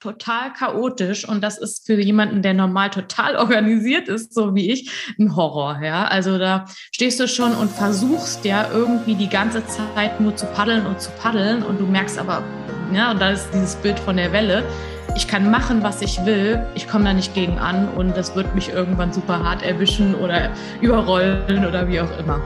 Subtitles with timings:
[0.00, 4.90] total chaotisch und das ist für jemanden, der normal total organisiert ist, so wie ich,
[5.18, 5.80] ein Horror.
[5.82, 10.46] Ja, also da stehst du schon und versuchst ja irgendwie die ganze Zeit nur zu
[10.46, 12.42] paddeln und zu paddeln und du merkst aber,
[12.92, 14.64] ja, und da ist dieses Bild von der Welle.
[15.16, 16.64] Ich kann machen, was ich will.
[16.74, 20.50] Ich komme da nicht gegen an und das wird mich irgendwann super hart erwischen oder
[20.80, 22.40] überrollen oder wie auch immer.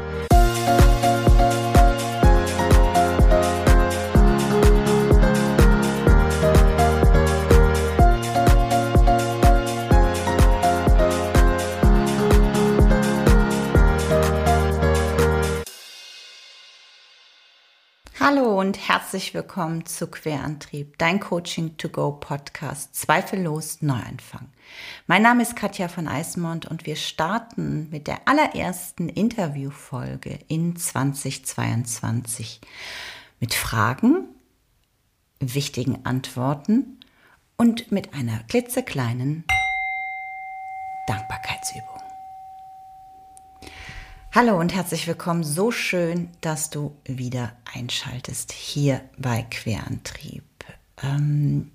[18.75, 24.49] Und herzlich willkommen zu Querantrieb, dein Coaching to Go Podcast, zweifellos Neuanfang.
[25.07, 32.63] Mein Name ist Katja von Eismond und wir starten mit der allerersten Interviewfolge in 2022
[33.39, 34.27] mit Fragen,
[35.39, 36.99] wichtigen Antworten
[37.57, 39.45] und mit einer klitzekleinen
[41.07, 41.94] Dankbarkeitsübung.
[44.37, 45.45] Hallo und herzlich willkommen.
[45.45, 50.43] So schön, dass du wieder einschaltest hier bei Querantrieb.
[51.05, 51.71] Ähm,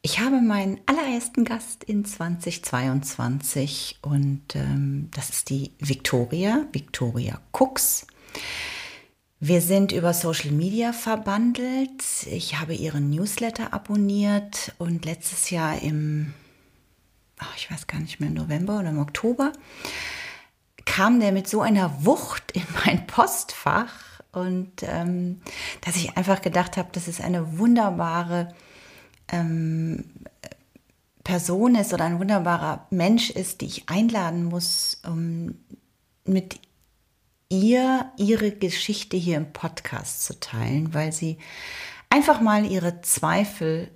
[0.00, 8.06] ich habe meinen allerersten Gast in 2022 und ähm, das ist die Victoria, Victoria Cooks.
[9.40, 12.04] Wir sind über Social Media verbandelt.
[12.30, 16.34] Ich habe ihren Newsletter abonniert und letztes Jahr im,
[17.42, 19.52] oh, ich weiß gar nicht mehr, im November oder im Oktober
[20.84, 23.92] kam der mit so einer Wucht in mein Postfach
[24.32, 25.40] und ähm,
[25.80, 28.54] dass ich einfach gedacht habe, dass es eine wunderbare
[29.28, 30.04] ähm,
[31.24, 35.54] Person ist oder ein wunderbarer Mensch ist, die ich einladen muss, um
[36.24, 36.60] mit
[37.48, 41.38] ihr ihre Geschichte hier im Podcast zu teilen, weil sie
[42.08, 43.90] einfach mal ihre Zweifel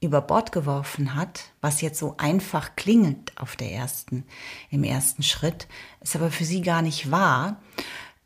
[0.00, 4.24] über Bord geworfen hat, was jetzt so einfach klingt auf der ersten,
[4.70, 5.66] im ersten Schritt,
[6.00, 7.60] ist aber für sie gar nicht wahr.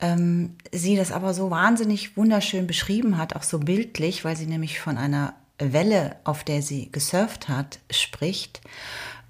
[0.00, 4.80] Ähm, sie das aber so wahnsinnig wunderschön beschrieben hat, auch so bildlich, weil sie nämlich
[4.80, 8.60] von einer Welle, auf der sie gesurft hat, spricht.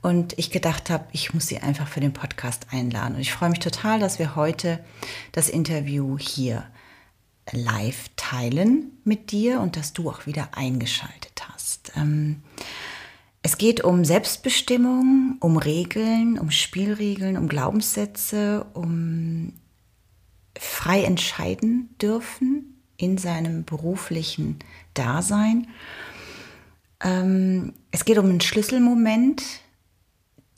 [0.00, 3.16] Und ich gedacht habe, ich muss sie einfach für den Podcast einladen.
[3.16, 4.82] Und ich freue mich total, dass wir heute
[5.32, 6.64] das Interview hier
[7.52, 11.29] live teilen mit dir und dass du auch wieder eingeschaltet
[11.60, 11.92] hast.
[11.96, 12.42] Ähm,
[13.42, 19.54] es geht um Selbstbestimmung, um Regeln, um Spielregeln, um Glaubenssätze, um
[20.58, 24.58] frei entscheiden dürfen in seinem beruflichen
[24.92, 25.68] Dasein.
[27.02, 29.42] Ähm, es geht um einen Schlüsselmoment,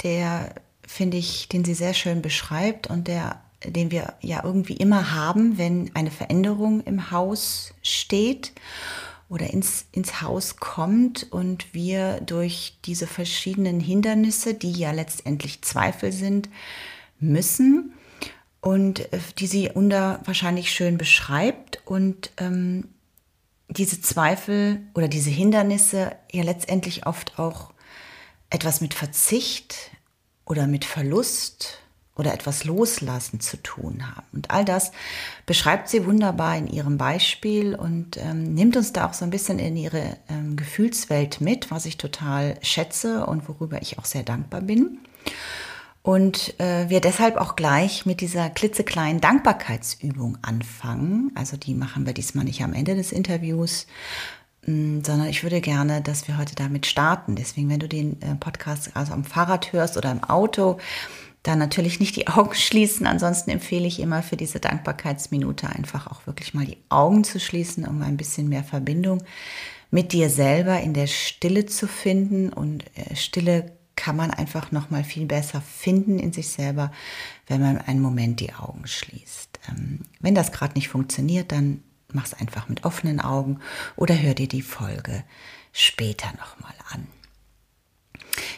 [0.03, 5.13] der, finde ich, den sie sehr schön beschreibt und der, den wir ja irgendwie immer
[5.13, 8.53] haben, wenn eine Veränderung im Haus steht
[9.33, 16.13] oder ins, ins Haus kommt und wir durch diese verschiedenen Hindernisse, die ja letztendlich Zweifel
[16.13, 16.51] sind,
[17.19, 17.95] müssen
[18.61, 22.89] und äh, die sie unter wahrscheinlich schön beschreibt und ähm,
[23.69, 27.73] diese Zweifel oder diese Hindernisse ja letztendlich oft auch
[28.51, 29.93] etwas mit Verzicht
[30.45, 31.79] oder mit Verlust
[32.23, 34.27] oder etwas loslassen zu tun haben.
[34.33, 34.93] Und all das
[35.45, 39.59] beschreibt sie wunderbar in ihrem Beispiel und ähm, nimmt uns da auch so ein bisschen
[39.59, 44.61] in ihre ähm, Gefühlswelt mit, was ich total schätze und worüber ich auch sehr dankbar
[44.61, 44.99] bin.
[46.03, 51.33] Und äh, wir deshalb auch gleich mit dieser klitzekleinen Dankbarkeitsübung anfangen.
[51.35, 53.89] Also die machen wir diesmal nicht am Ende des Interviews,
[54.65, 57.35] mm, sondern ich würde gerne, dass wir heute damit starten.
[57.35, 60.79] Deswegen, wenn du den äh, Podcast also am Fahrrad hörst oder im Auto,
[61.43, 63.07] dann natürlich nicht die Augen schließen.
[63.07, 67.87] Ansonsten empfehle ich immer für diese Dankbarkeitsminute einfach auch wirklich mal die Augen zu schließen,
[67.87, 69.23] um ein bisschen mehr Verbindung
[69.91, 72.53] mit dir selber in der Stille zu finden.
[72.53, 76.91] Und äh, Stille kann man einfach noch mal viel besser finden in sich selber,
[77.47, 79.61] wenn man einen Moment die Augen schließt.
[79.69, 81.83] Ähm, wenn das gerade nicht funktioniert, dann
[82.13, 83.61] mach es einfach mit offenen Augen
[83.97, 85.25] oder hör dir die Folge
[85.73, 87.07] später noch mal an.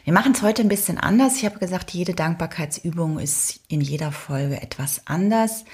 [0.04, 1.36] Wir machen es heute ein bisschen anders.
[1.36, 5.64] Ich habe gesagt, jede Dankbarkeitsübung ist in jeder Folge etwas anders.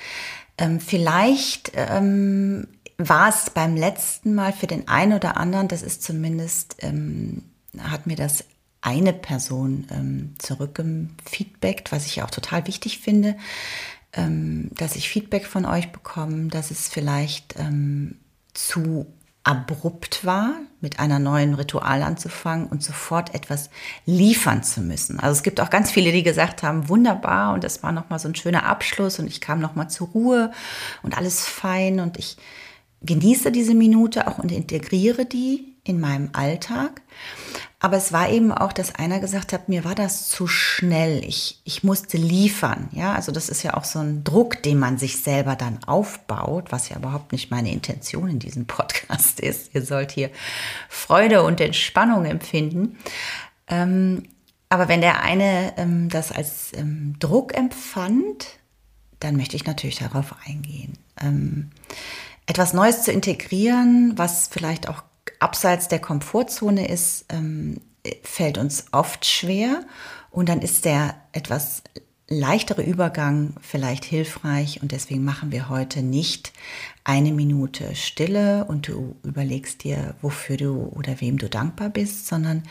[0.58, 2.66] Ähm, vielleicht ähm,
[2.98, 7.42] war es beim letzten Mal für den einen oder anderen, das ist zumindest, ähm,
[7.78, 8.44] hat mir das
[8.82, 13.36] eine Person ähm, zurückgefeedbackt, was ich auch total wichtig finde,
[14.12, 18.16] ähm, dass ich Feedback von euch bekomme, dass es vielleicht ähm,
[18.54, 19.06] zu
[19.42, 23.70] abrupt war, mit einer neuen Ritual anzufangen und sofort etwas
[24.04, 25.18] liefern zu müssen.
[25.18, 28.28] Also es gibt auch ganz viele, die gesagt haben, wunderbar und das war nochmal so
[28.28, 30.52] ein schöner Abschluss und ich kam nochmal zur Ruhe
[31.02, 32.36] und alles fein und ich
[33.02, 37.02] genieße diese Minute auch und integriere die in meinem Alltag.
[37.82, 41.24] Aber es war eben auch, dass einer gesagt hat, mir war das zu schnell.
[41.24, 42.88] Ich, ich musste liefern.
[42.92, 46.72] Ja, also das ist ja auch so ein Druck, den man sich selber dann aufbaut,
[46.72, 49.74] was ja überhaupt nicht meine Intention in diesem Podcast ist.
[49.74, 50.30] Ihr sollt hier
[50.90, 52.98] Freude und Entspannung empfinden.
[53.66, 54.24] Ähm,
[54.68, 58.46] aber wenn der eine ähm, das als ähm, Druck empfand,
[59.20, 60.98] dann möchte ich natürlich darauf eingehen.
[61.20, 61.70] Ähm,
[62.46, 65.02] etwas Neues zu integrieren, was vielleicht auch
[65.40, 67.80] abseits der Komfortzone ist, ähm,
[68.22, 69.84] fällt uns oft schwer.
[70.30, 71.82] Und dann ist der etwas
[72.28, 74.80] leichtere Übergang vielleicht hilfreich.
[74.80, 76.52] Und deswegen machen wir heute nicht
[77.02, 82.62] eine Minute Stille und du überlegst dir, wofür du oder wem du dankbar bist, sondern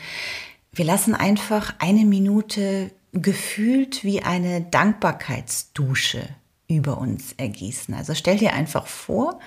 [0.72, 6.28] wir lassen einfach eine Minute gefühlt wie eine Dankbarkeitsdusche
[6.68, 7.92] über uns ergießen.
[7.92, 9.40] Also stell dir einfach vor,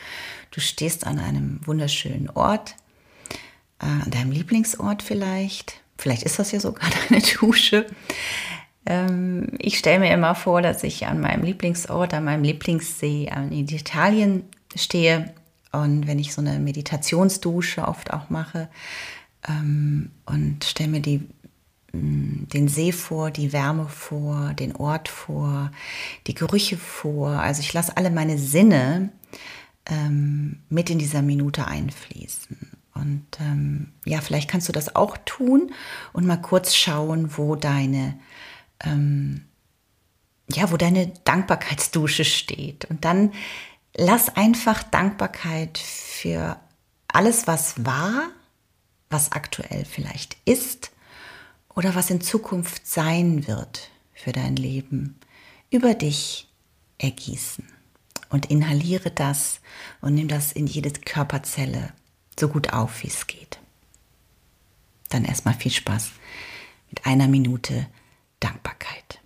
[0.51, 2.75] du stehst an einem wunderschönen Ort,
[3.85, 5.81] an deinem Lieblingsort vielleicht.
[5.97, 7.85] Vielleicht ist das ja sogar deine Dusche.
[8.85, 13.67] Ähm, ich stelle mir immer vor, dass ich an meinem Lieblingsort, an meinem Lieblingssee in
[13.67, 14.43] Italien
[14.75, 15.33] stehe
[15.71, 18.69] und wenn ich so eine Meditationsdusche oft auch mache
[19.47, 21.21] ähm, und stelle mir die
[21.93, 25.71] mm, den See vor, die Wärme vor, den Ort vor,
[26.27, 27.29] die Gerüche vor.
[27.29, 29.09] Also ich lasse alle meine Sinne
[29.87, 32.82] ähm, mit in dieser Minute einfließen.
[32.93, 35.73] Und ähm, ja, vielleicht kannst du das auch tun
[36.13, 38.19] und mal kurz schauen, wo deine,
[38.81, 39.45] ähm,
[40.49, 42.85] ja, wo deine Dankbarkeitsdusche steht.
[42.85, 43.33] Und dann
[43.95, 46.59] lass einfach Dankbarkeit für
[47.07, 48.29] alles, was war,
[49.09, 50.91] was aktuell vielleicht ist
[51.75, 55.19] oder was in Zukunft sein wird für dein Leben,
[55.69, 56.47] über dich
[56.99, 57.67] ergießen.
[58.29, 59.59] Und inhaliere das
[60.01, 61.93] und nimm das in jede Körperzelle
[62.39, 63.59] so gut auf, wie es geht.
[65.09, 66.11] Dann erstmal viel Spaß
[66.89, 67.87] mit einer Minute
[68.39, 69.19] Dankbarkeit.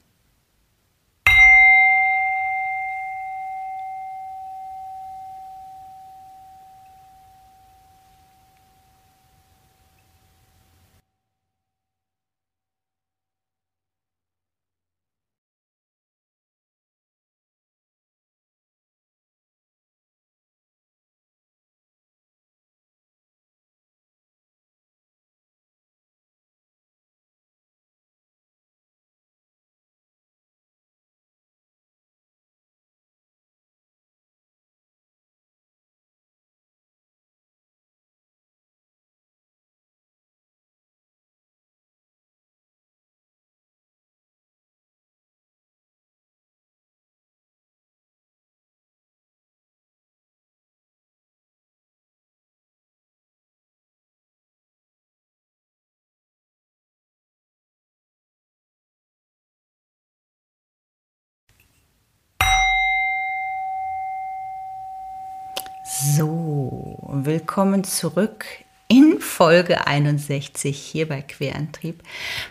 [65.89, 68.45] So, willkommen zurück
[68.89, 72.04] in Folge 61 hier bei Querantrieb.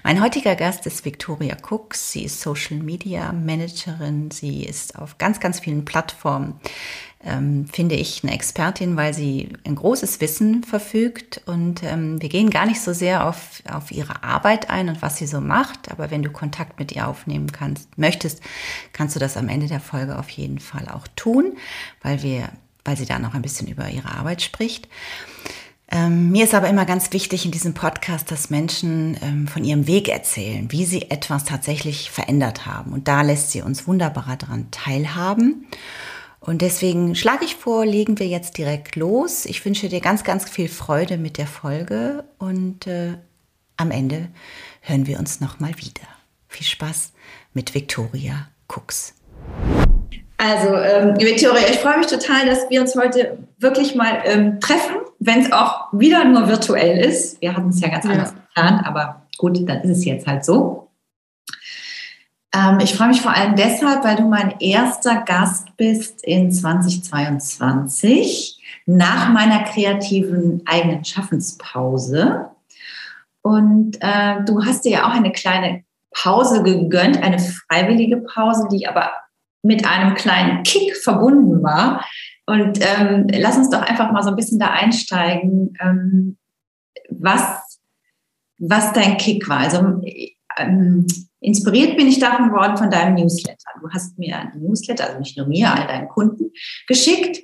[0.03, 2.12] Mein heutiger Gast ist Victoria Cooks.
[2.12, 4.31] Sie ist Social Media Managerin.
[4.31, 6.59] Sie ist auf ganz, ganz vielen Plattformen,
[7.23, 11.43] ähm, finde ich, eine Expertin, weil sie ein großes Wissen verfügt.
[11.44, 15.19] Und ähm, wir gehen gar nicht so sehr auf, auf ihre Arbeit ein und was
[15.19, 15.91] sie so macht.
[15.91, 18.40] Aber wenn du Kontakt mit ihr aufnehmen kannst, möchtest,
[18.95, 21.59] kannst du das am Ende der Folge auf jeden Fall auch tun,
[22.00, 22.49] weil wir
[22.87, 24.88] weil sie da noch ein bisschen über ihre Arbeit spricht.
[25.88, 29.87] Ähm, mir ist aber immer ganz wichtig in diesem Podcast, dass Menschen ähm, von ihrem
[29.87, 32.93] Weg erzählen, wie sie etwas tatsächlich verändert haben.
[32.93, 35.66] Und da lässt sie uns wunderbar daran teilhaben.
[36.40, 39.47] Und deswegen schlage ich vor, legen wir jetzt direkt los.
[39.47, 43.14] Ich wünsche dir ganz, ganz viel Freude mit der Folge und äh,
[43.76, 44.28] am Ende
[44.81, 46.07] hören wir uns nochmal wieder.
[46.49, 47.12] Viel Spaß
[47.52, 49.14] mit Victoria Cooks.
[50.38, 54.97] Also, ähm, Victoria, ich freue mich total, dass wir uns heute wirklich mal ähm, treffen,
[55.19, 57.40] wenn es auch wieder nur virtuell ist.
[57.40, 58.12] Wir hatten es ja ganz ja.
[58.12, 60.90] anders geplant, aber gut, dann ist es jetzt halt so.
[62.55, 68.62] Ähm, ich freue mich vor allem deshalb, weil du mein erster Gast bist in 2022
[68.87, 72.47] nach meiner kreativen eigenen Schaffenspause.
[73.43, 75.83] Und äh, du hast dir ja auch eine kleine
[76.14, 79.11] Pause gegönnt, eine freiwillige Pause, die aber
[79.66, 82.04] mit einem kleinen Kick verbunden war.
[82.46, 86.38] Und ähm, lass uns doch einfach mal so ein bisschen da einsteigen, ähm,
[87.11, 87.78] was,
[88.58, 89.58] was dein Kick war.
[89.58, 90.00] Also
[90.56, 91.06] ähm,
[91.40, 93.70] inspiriert bin ich davon worden von deinem Newsletter.
[93.80, 96.52] Du hast mir ein Newsletter, also nicht nur mir, all deinen Kunden
[96.87, 97.42] geschickt.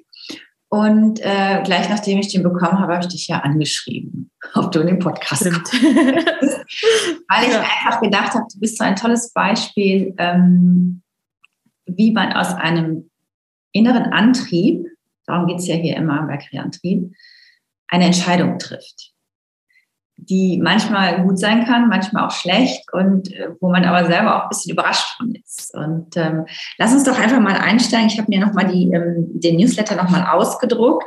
[0.69, 4.81] Und äh, gleich nachdem ich den bekommen habe, habe ich dich ja angeschrieben, ob du
[4.81, 5.75] in den Podcast kommst.
[5.83, 7.61] Weil ich ja.
[7.61, 11.03] einfach gedacht habe, du bist so ein tolles Beispiel, ähm,
[11.97, 13.11] wie man aus einem
[13.73, 14.87] inneren Antrieb,
[15.27, 17.13] darum geht es ja hier immer bei Kreantrieb,
[17.89, 19.13] eine Entscheidung trifft
[20.29, 24.43] die manchmal gut sein kann, manchmal auch schlecht und äh, wo man aber selber auch
[24.45, 25.75] ein bisschen überrascht von ist.
[25.75, 26.47] Und ähm,
[26.79, 28.07] lass uns doch einfach mal einsteigen.
[28.07, 31.07] Ich habe mir nochmal ähm, den Newsletter nochmal ausgedruckt.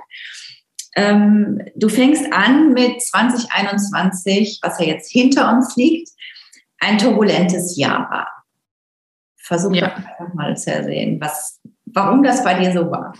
[0.95, 6.09] Ähm, du fängst an mit 2021, was ja jetzt hinter uns liegt,
[6.79, 8.27] ein turbulentes Jahr war.
[9.45, 9.93] Versuch ja.
[9.93, 13.13] einfach mal zu ersehen, was, warum das bei dir so war.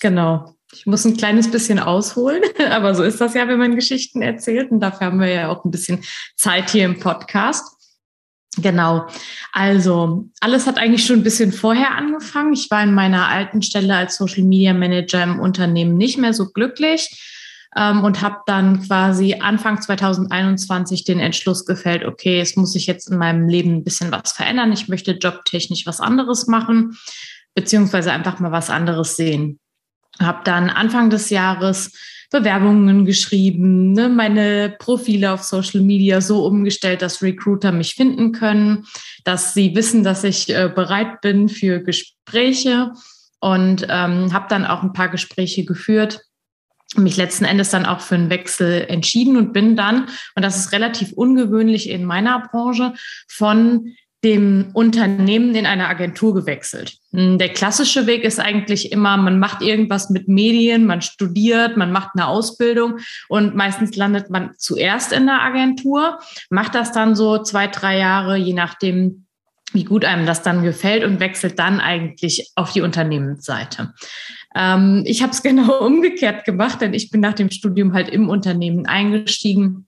[0.00, 0.56] Genau.
[0.72, 4.72] Ich muss ein kleines bisschen ausholen, aber so ist das ja, wenn man Geschichten erzählt.
[4.72, 6.02] Und dafür haben wir ja auch ein bisschen
[6.34, 7.76] Zeit hier im Podcast.
[8.58, 9.06] Genau.
[9.52, 12.52] Also, alles hat eigentlich schon ein bisschen vorher angefangen.
[12.54, 16.50] Ich war in meiner alten Stelle als Social Media Manager im Unternehmen nicht mehr so
[16.50, 17.08] glücklich
[17.76, 23.10] ähm, und habe dann quasi Anfang 2021 den Entschluss gefällt, okay, es muss sich jetzt
[23.10, 24.72] in meinem Leben ein bisschen was verändern.
[24.72, 26.96] Ich möchte jobtechnisch was anderes machen,
[27.54, 29.58] beziehungsweise einfach mal was anderes sehen.
[30.20, 31.92] Habe dann Anfang des Jahres
[32.30, 38.86] Bewerbungen geschrieben, ne, meine Profile auf Social Media so umgestellt, dass Recruiter mich finden können,
[39.24, 42.92] dass sie wissen, dass ich äh, bereit bin für Gespräche.
[43.40, 46.20] Und ähm, habe dann auch ein paar Gespräche geführt
[46.96, 50.72] mich letzten Endes dann auch für einen Wechsel entschieden und bin dann, und das ist
[50.72, 52.94] relativ ungewöhnlich in meiner Branche,
[53.28, 53.94] von
[54.24, 56.98] dem Unternehmen in eine Agentur gewechselt.
[57.10, 61.90] Hm, der klassische Weg ist eigentlich immer, man macht irgendwas mit Medien, man studiert, man
[61.90, 66.20] macht eine Ausbildung und meistens landet man zuerst in der Agentur,
[66.50, 69.26] macht das dann so zwei, drei Jahre, je nachdem,
[69.72, 73.92] wie gut einem das dann gefällt und wechselt dann eigentlich auf die Unternehmensseite.
[74.54, 78.28] Ähm, ich habe es genau umgekehrt gemacht, denn ich bin nach dem Studium halt im
[78.28, 79.86] Unternehmen eingestiegen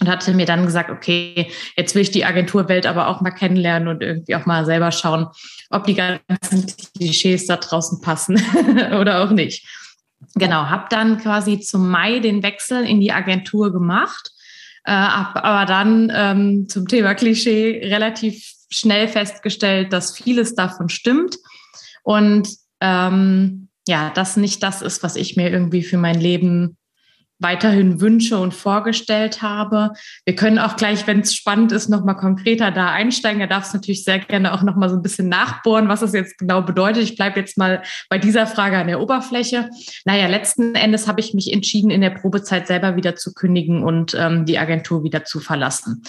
[0.00, 3.88] und hatte mir dann gesagt, okay, jetzt will ich die Agenturwelt aber auch mal kennenlernen
[3.88, 5.26] und irgendwie auch mal selber schauen,
[5.68, 8.36] ob die ganzen Klischees da draußen passen
[8.98, 9.66] oder auch nicht.
[10.34, 14.30] Genau, habe dann quasi zum Mai den Wechsel in die Agentur gemacht,
[14.84, 21.36] äh, habe aber dann ähm, zum Thema Klischee relativ schnell festgestellt, dass vieles davon stimmt
[22.02, 22.48] und
[22.80, 26.76] ähm, ja, das nicht das ist, was ich mir irgendwie für mein Leben
[27.40, 29.90] weiterhin wünsche und vorgestellt habe.
[30.24, 33.40] Wir können auch gleich, wenn es spannend ist, nochmal konkreter da einsteigen.
[33.40, 36.38] Er darf es natürlich sehr gerne auch nochmal so ein bisschen nachbohren, was das jetzt
[36.38, 37.02] genau bedeutet.
[37.02, 39.70] Ich bleibe jetzt mal bei dieser Frage an der Oberfläche.
[40.04, 44.14] Naja, letzten Endes habe ich mich entschieden, in der Probezeit selber wieder zu kündigen und
[44.18, 46.02] ähm, die Agentur wieder zu verlassen.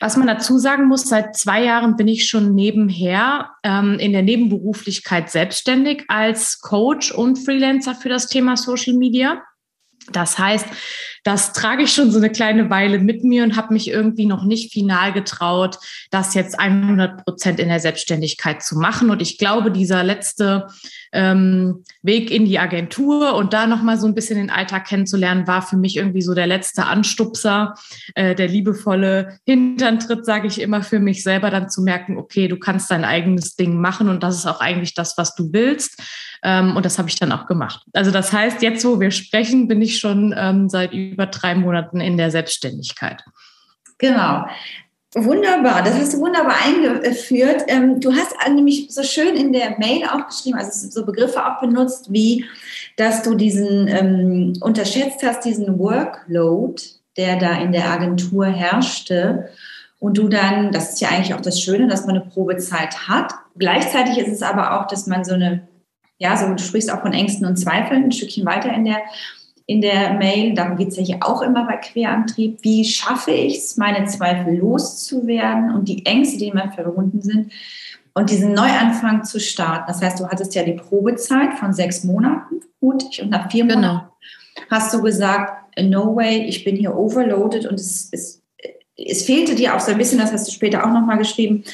[0.00, 4.22] Was man dazu sagen muss, seit zwei Jahren bin ich schon nebenher ähm, in der
[4.22, 9.42] Nebenberuflichkeit selbstständig als Coach und Freelancer für das Thema Social Media.
[10.12, 10.66] Das heißt,
[11.24, 14.44] das trage ich schon so eine kleine Weile mit mir und habe mich irgendwie noch
[14.44, 15.78] nicht final getraut,
[16.10, 19.10] das jetzt 100 Prozent in der Selbstständigkeit zu machen.
[19.10, 20.68] Und ich glaube, dieser letzte
[21.16, 25.62] ähm, Weg in die Agentur und da nochmal so ein bisschen den Alltag kennenzulernen, war
[25.62, 27.74] für mich irgendwie so der letzte Anstupser,
[28.14, 32.58] äh, der liebevolle Hinterntritt, sage ich immer für mich selber, dann zu merken, okay, du
[32.58, 36.00] kannst dein eigenes Ding machen und das ist auch eigentlich das, was du willst.
[36.42, 37.82] Ähm, und das habe ich dann auch gemacht.
[37.94, 42.00] Also das heißt, jetzt, wo wir sprechen, bin ich schon ähm, seit über drei Monaten
[42.00, 43.24] in der Selbstständigkeit.
[43.98, 44.46] Genau.
[45.18, 47.64] Wunderbar, das hast du wunderbar eingeführt.
[47.68, 51.58] Ähm, du hast nämlich so schön in der Mail auch geschrieben, also so Begriffe auch
[51.58, 52.44] benutzt, wie
[52.96, 56.82] dass du diesen ähm, unterschätzt hast, diesen Workload,
[57.16, 59.48] der da in der Agentur herrschte.
[59.98, 63.32] Und du dann, das ist ja eigentlich auch das Schöne, dass man eine Probezeit hat.
[63.56, 65.66] Gleichzeitig ist es aber auch, dass man so eine
[66.18, 69.02] ja, so du sprichst auch von Ängsten und Zweifeln ein Stückchen weiter in der,
[69.66, 70.54] in der Mail.
[70.54, 72.58] Darum geht es ja hier auch immer bei Querantrieb.
[72.62, 77.52] Wie schaffe ich es, meine Zweifel loszuwerden und die Ängste, die immer verbunden sind,
[78.14, 79.84] und diesen Neuanfang zu starten.
[79.88, 83.76] Das heißt, du hattest ja die Probezeit von sechs Monaten, mutig, und nach vier genau.
[83.76, 84.08] Monaten
[84.70, 88.42] hast du gesagt, no way, ich bin hier overloaded und es, es,
[88.96, 91.64] es fehlte dir auch so ein bisschen, das hast du später auch nochmal geschrieben,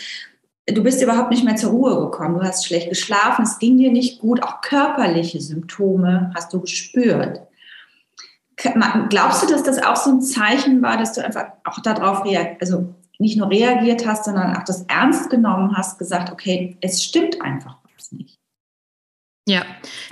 [0.66, 2.34] du bist überhaupt nicht mehr zur Ruhe gekommen.
[2.34, 7.42] Du hast schlecht geschlafen, es ging dir nicht gut, auch körperliche Symptome hast du gespürt.
[9.08, 12.60] Glaubst du, dass das auch so ein Zeichen war, dass du einfach auch darauf reagiert,
[12.60, 17.40] also nicht nur reagiert hast, sondern auch das ernst genommen hast, gesagt, okay, es stimmt
[17.40, 18.38] einfach was nicht?
[19.48, 19.64] Ja,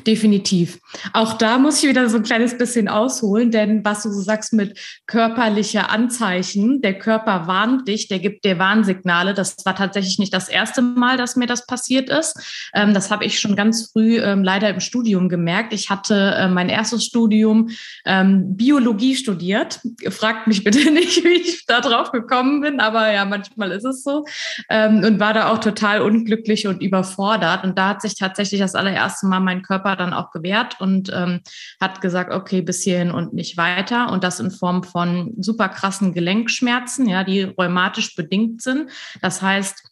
[0.07, 0.80] definitiv.
[1.13, 4.53] Auch da muss ich wieder so ein kleines bisschen ausholen, denn was du so sagst
[4.53, 9.35] mit körperlicher Anzeichen, der Körper warnt dich, der gibt dir Warnsignale.
[9.35, 12.71] Das war tatsächlich nicht das erste Mal, dass mir das passiert ist.
[12.75, 15.73] Ähm, das habe ich schon ganz früh ähm, leider im Studium gemerkt.
[15.73, 17.71] Ich hatte äh, mein erstes Studium
[18.05, 19.81] ähm, Biologie studiert.
[20.09, 24.03] Fragt mich bitte nicht, wie ich da drauf gekommen bin, aber ja, manchmal ist es
[24.03, 24.25] so.
[24.69, 27.65] Und war da auch total unglücklich und überfordert.
[27.65, 31.11] Und da hat sich tatsächlich das allererste erste Mal mein Körper dann auch gewehrt und
[31.15, 31.41] ähm,
[31.81, 34.11] hat gesagt, okay, bis hierhin und nicht weiter.
[34.11, 38.91] Und das in Form von super krassen Gelenkschmerzen, ja, die rheumatisch bedingt sind.
[39.21, 39.90] Das heißt,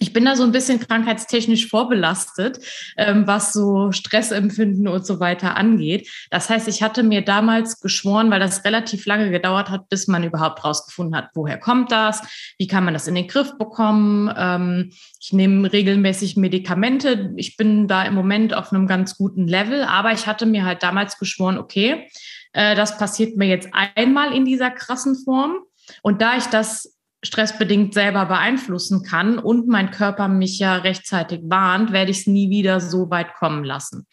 [0.00, 2.58] ich bin da so ein bisschen krankheitstechnisch vorbelastet,
[2.96, 6.08] ähm, was so Stressempfinden und so weiter angeht.
[6.30, 10.24] Das heißt, ich hatte mir damals geschworen, weil das relativ lange gedauert hat, bis man
[10.24, 12.22] überhaupt rausgefunden hat, woher kommt das,
[12.58, 14.32] wie kann man das in den Griff bekommen.
[14.36, 17.32] Ähm, ich nehme regelmäßig Medikamente.
[17.36, 20.82] Ich bin da im Moment auf einem ganz guten Level, aber ich hatte mir halt
[20.82, 22.08] damals geschworen, okay,
[22.52, 25.58] äh, das passiert mir jetzt einmal in dieser krassen Form.
[26.02, 31.92] Und da ich das stressbedingt selber beeinflussen kann und mein Körper mich ja rechtzeitig warnt,
[31.92, 34.06] werde ich es nie wieder so weit kommen lassen.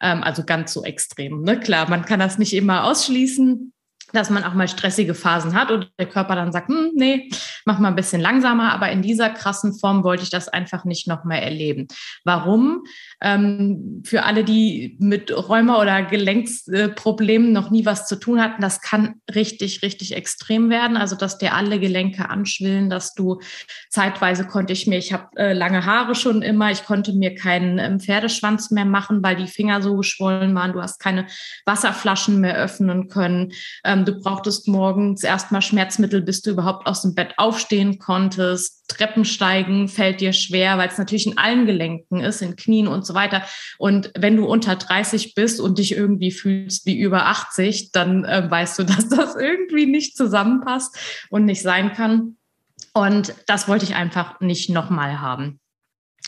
[0.00, 1.42] Ähm, also ganz so extrem.
[1.42, 1.58] Ne?
[1.58, 3.72] Klar, man kann das nicht immer ausschließen
[4.12, 7.30] dass man auch mal stressige Phasen hat und der Körper dann sagt, hm, nee,
[7.64, 8.72] mach mal ein bisschen langsamer.
[8.72, 11.88] Aber in dieser krassen Form wollte ich das einfach nicht noch mehr erleben.
[12.24, 12.84] Warum?
[13.20, 18.80] Ähm, für alle, die mit Rheuma oder Gelenksproblemen noch nie was zu tun hatten, das
[18.80, 20.96] kann richtig, richtig extrem werden.
[20.96, 23.40] Also, dass dir alle Gelenke anschwillen, dass du
[23.90, 27.78] zeitweise konnte ich mir, ich habe äh, lange Haare schon immer, ich konnte mir keinen
[27.78, 30.72] ähm, Pferdeschwanz mehr machen, weil die Finger so geschwollen waren.
[30.72, 31.26] Du hast keine
[31.66, 33.52] Wasserflaschen mehr öffnen können.
[33.84, 38.88] Ähm, du brauchtest morgens erstmal Schmerzmittel, bis du überhaupt aus dem Bett aufstehen konntest.
[38.88, 43.14] Treppensteigen fällt dir schwer, weil es natürlich in allen Gelenken ist, in Knien und so
[43.14, 43.42] weiter.
[43.78, 48.50] Und wenn du unter 30 bist und dich irgendwie fühlst wie über 80, dann äh,
[48.50, 50.96] weißt du, dass das irgendwie nicht zusammenpasst
[51.30, 52.36] und nicht sein kann.
[52.94, 55.60] Und das wollte ich einfach nicht nochmal haben.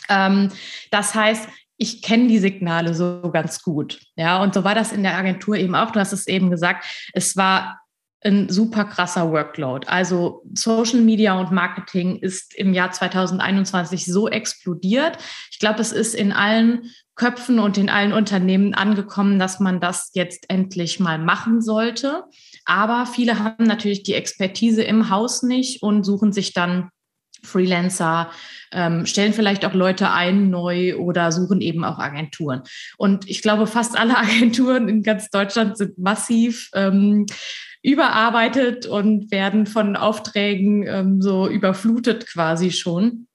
[0.09, 0.51] Ähm,
[0.91, 3.99] das heißt, ich kenne die Signale so ganz gut.
[4.15, 5.91] Ja, und so war das in der Agentur eben auch.
[5.91, 7.81] Du hast es eben gesagt, es war
[8.25, 9.87] ein super krasser Workload.
[9.87, 15.17] Also Social Media und Marketing ist im Jahr 2021 so explodiert.
[15.51, 20.11] Ich glaube, es ist in allen Köpfen und in allen Unternehmen angekommen, dass man das
[20.13, 22.23] jetzt endlich mal machen sollte.
[22.65, 26.89] Aber viele haben natürlich die Expertise im Haus nicht und suchen sich dann
[27.45, 28.31] Freelancer,
[28.71, 32.63] ähm, stellen vielleicht auch Leute ein neu oder suchen eben auch Agenturen.
[32.97, 37.27] Und ich glaube, fast alle Agenturen in ganz Deutschland sind massiv ähm,
[37.85, 43.27] überarbeitet und werden von Aufträgen ähm, so überflutet quasi schon.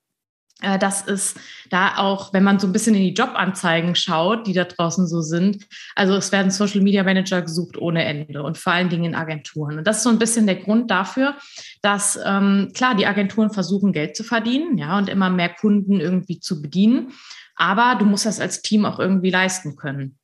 [0.60, 1.38] Äh, das ist
[1.70, 5.20] da auch, wenn man so ein bisschen in die Jobanzeigen schaut, die da draußen so
[5.20, 5.66] sind.
[5.94, 9.78] Also es werden Social Media Manager gesucht ohne Ende und vor allen Dingen in Agenturen.
[9.78, 11.36] Und das ist so ein bisschen der Grund dafür,
[11.80, 16.40] dass ähm, klar die Agenturen versuchen Geld zu verdienen, ja und immer mehr Kunden irgendwie
[16.40, 17.12] zu bedienen.
[17.54, 20.16] Aber du musst das als Team auch irgendwie leisten können.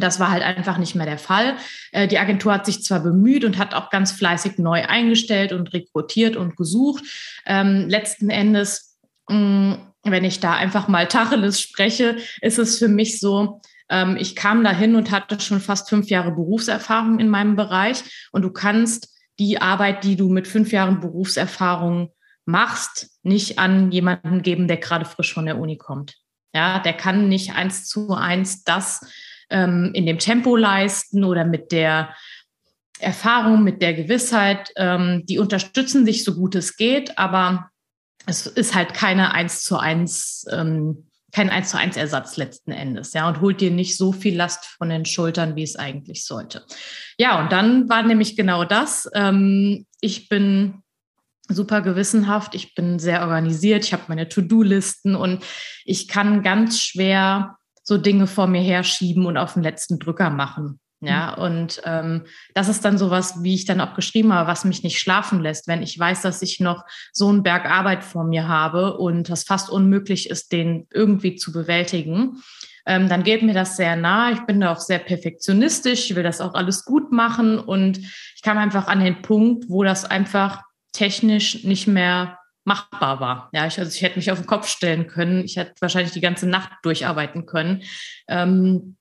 [0.00, 1.56] Das war halt einfach nicht mehr der Fall.
[1.92, 5.72] Äh, die Agentur hat sich zwar bemüht und hat auch ganz fleißig neu eingestellt und
[5.72, 7.04] rekrutiert und gesucht.
[7.46, 8.88] Ähm, letzten Endes
[9.28, 14.34] Mm, wenn ich da einfach mal Tacheles spreche, ist es für mich so, ähm, ich
[14.34, 19.14] kam dahin und hatte schon fast fünf Jahre Berufserfahrung in meinem Bereich und du kannst
[19.38, 22.12] die Arbeit, die du mit fünf Jahren Berufserfahrung
[22.44, 26.16] machst, nicht an jemanden geben, der gerade frisch von der Uni kommt.
[26.54, 29.06] Ja, der kann nicht eins zu eins das
[29.50, 32.14] ähm, in dem Tempo leisten oder mit der
[32.98, 34.70] Erfahrung, mit der Gewissheit.
[34.76, 37.70] Ähm, die unterstützen sich so gut es geht, aber
[38.26, 43.12] es ist halt keine eins zu eins, ähm, kein eins zu eins Ersatz letzten Endes,
[43.12, 46.64] ja, und holt dir nicht so viel Last von den Schultern, wie es eigentlich sollte.
[47.18, 49.08] Ja, und dann war nämlich genau das.
[49.14, 50.82] Ähm, ich bin
[51.48, 55.42] super gewissenhaft, ich bin sehr organisiert, ich habe meine To-Do-Listen und
[55.84, 57.57] ich kann ganz schwer
[57.88, 60.78] so Dinge vor mir herschieben und auf den letzten Drücker machen.
[61.00, 61.42] Ja, mhm.
[61.42, 64.98] und ähm, das ist dann sowas, wie ich dann auch geschrieben habe, was mich nicht
[64.98, 68.98] schlafen lässt, wenn ich weiß, dass ich noch so einen Berg Arbeit vor mir habe
[68.98, 72.42] und das fast unmöglich ist, den irgendwie zu bewältigen.
[72.84, 74.32] Ähm, dann geht mir das sehr nah.
[74.32, 78.42] Ich bin da auch sehr perfektionistisch, ich will das auch alles gut machen und ich
[78.42, 83.48] kam einfach an den Punkt, wo das einfach technisch nicht mehr machbar war.
[83.52, 85.42] Ja, ich, also ich hätte mich auf den Kopf stellen können.
[85.44, 87.82] Ich hätte wahrscheinlich die ganze Nacht durcharbeiten können.
[88.28, 88.96] Ähm,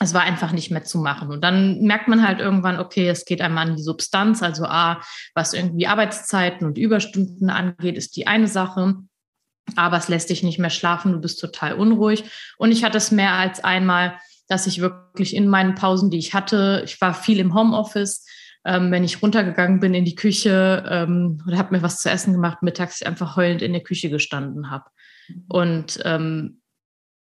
[0.00, 1.30] es war einfach nicht mehr zu machen.
[1.30, 5.00] Und dann merkt man halt irgendwann, okay, es geht einmal an die Substanz, also A,
[5.34, 8.96] was irgendwie Arbeitszeiten und Überstunden angeht, ist die eine Sache.
[9.76, 12.24] aber es lässt dich nicht mehr schlafen, du bist total unruhig.
[12.58, 16.34] Und ich hatte es mehr als einmal, dass ich wirklich in meinen Pausen, die ich
[16.34, 18.26] hatte, ich war viel im Homeoffice,
[18.64, 22.32] ähm, wenn ich runtergegangen bin in die Küche ähm, oder habe mir was zu essen
[22.32, 24.84] gemacht, mittags einfach heulend in der Küche gestanden habe.
[25.48, 26.60] Und ähm,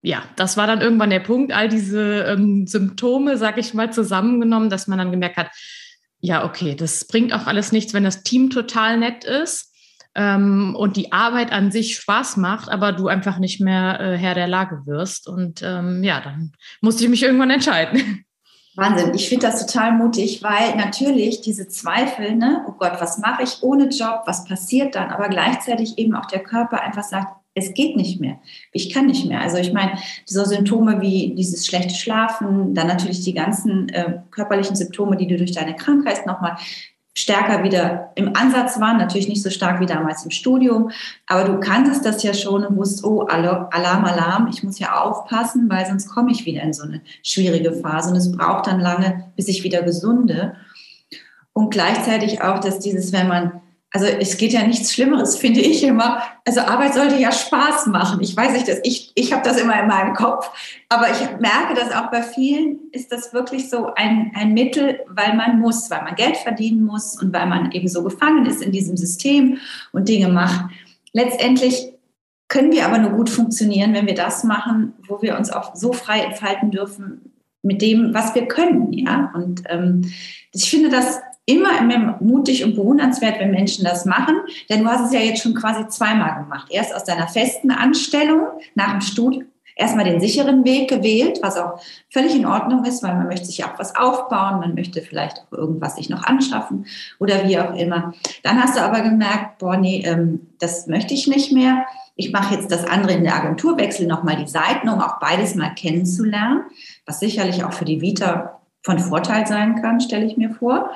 [0.01, 4.69] ja, das war dann irgendwann der Punkt, all diese ähm, Symptome, sag ich mal, zusammengenommen,
[4.69, 5.51] dass man dann gemerkt hat,
[6.19, 9.73] ja, okay, das bringt auch alles nichts, wenn das Team total nett ist
[10.15, 14.35] ähm, und die Arbeit an sich Spaß macht, aber du einfach nicht mehr äh, Herr
[14.35, 15.27] der Lage wirst.
[15.27, 18.25] Und ähm, ja, dann musste ich mich irgendwann entscheiden.
[18.75, 23.43] Wahnsinn, ich finde das total mutig, weil natürlich diese Zweifel, ne, oh Gott, was mache
[23.43, 27.73] ich ohne Job, was passiert dann, aber gleichzeitig eben auch der Körper einfach sagt, es
[27.73, 28.39] geht nicht mehr.
[28.71, 29.41] Ich kann nicht mehr.
[29.41, 34.77] Also ich meine, so Symptome wie dieses schlechte Schlafen, dann natürlich die ganzen äh, körperlichen
[34.77, 36.55] Symptome, die du durch deine Krankheit nochmal
[37.13, 40.91] stärker wieder im Ansatz waren, natürlich nicht so stark wie damals im Studium,
[41.27, 45.69] aber du kanntest das ja schon und wusst, oh, Alarm, Alarm, ich muss ja aufpassen,
[45.69, 49.25] weil sonst komme ich wieder in so eine schwierige Phase und es braucht dann lange,
[49.35, 50.55] bis ich wieder gesunde.
[51.53, 53.61] Und gleichzeitig auch, dass dieses, wenn man
[53.93, 56.21] also es geht ja nichts Schlimmeres, finde ich immer.
[56.45, 58.21] Also Arbeit sollte ja Spaß machen.
[58.21, 60.49] Ich weiß nicht, dass ich, ich habe das immer in meinem Kopf,
[60.87, 65.35] aber ich merke, dass auch bei vielen ist das wirklich so ein, ein Mittel, weil
[65.35, 68.71] man muss, weil man Geld verdienen muss und weil man eben so gefangen ist in
[68.71, 69.57] diesem System
[69.91, 70.71] und Dinge macht.
[71.11, 71.91] Letztendlich
[72.47, 75.91] können wir aber nur gut funktionieren, wenn wir das machen, wo wir uns auch so
[75.91, 78.93] frei entfalten dürfen mit dem, was wir können.
[78.93, 79.31] Ja?
[79.35, 80.11] Und ähm,
[80.53, 84.35] ich finde das immer, immer mutig und bewundernswert, wenn Menschen das machen.
[84.69, 86.67] Denn du hast es ja jetzt schon quasi zweimal gemacht.
[86.69, 91.81] Erst aus deiner festen Anstellung nach dem Studium erstmal den sicheren Weg gewählt, was auch
[92.09, 95.57] völlig in Ordnung ist, weil man möchte sich auch was aufbauen, man möchte vielleicht auch
[95.57, 96.85] irgendwas sich noch anschaffen
[97.19, 98.13] oder wie auch immer.
[98.43, 101.85] Dann hast du aber gemerkt, boah, nee, ähm, das möchte ich nicht mehr.
[102.15, 105.55] Ich mache jetzt das andere in der Agentur, wechsle nochmal die Seiten, um auch beides
[105.55, 106.63] mal kennenzulernen,
[107.05, 110.91] was sicherlich auch für die Vita von Vorteil sein kann, stelle ich mir vor.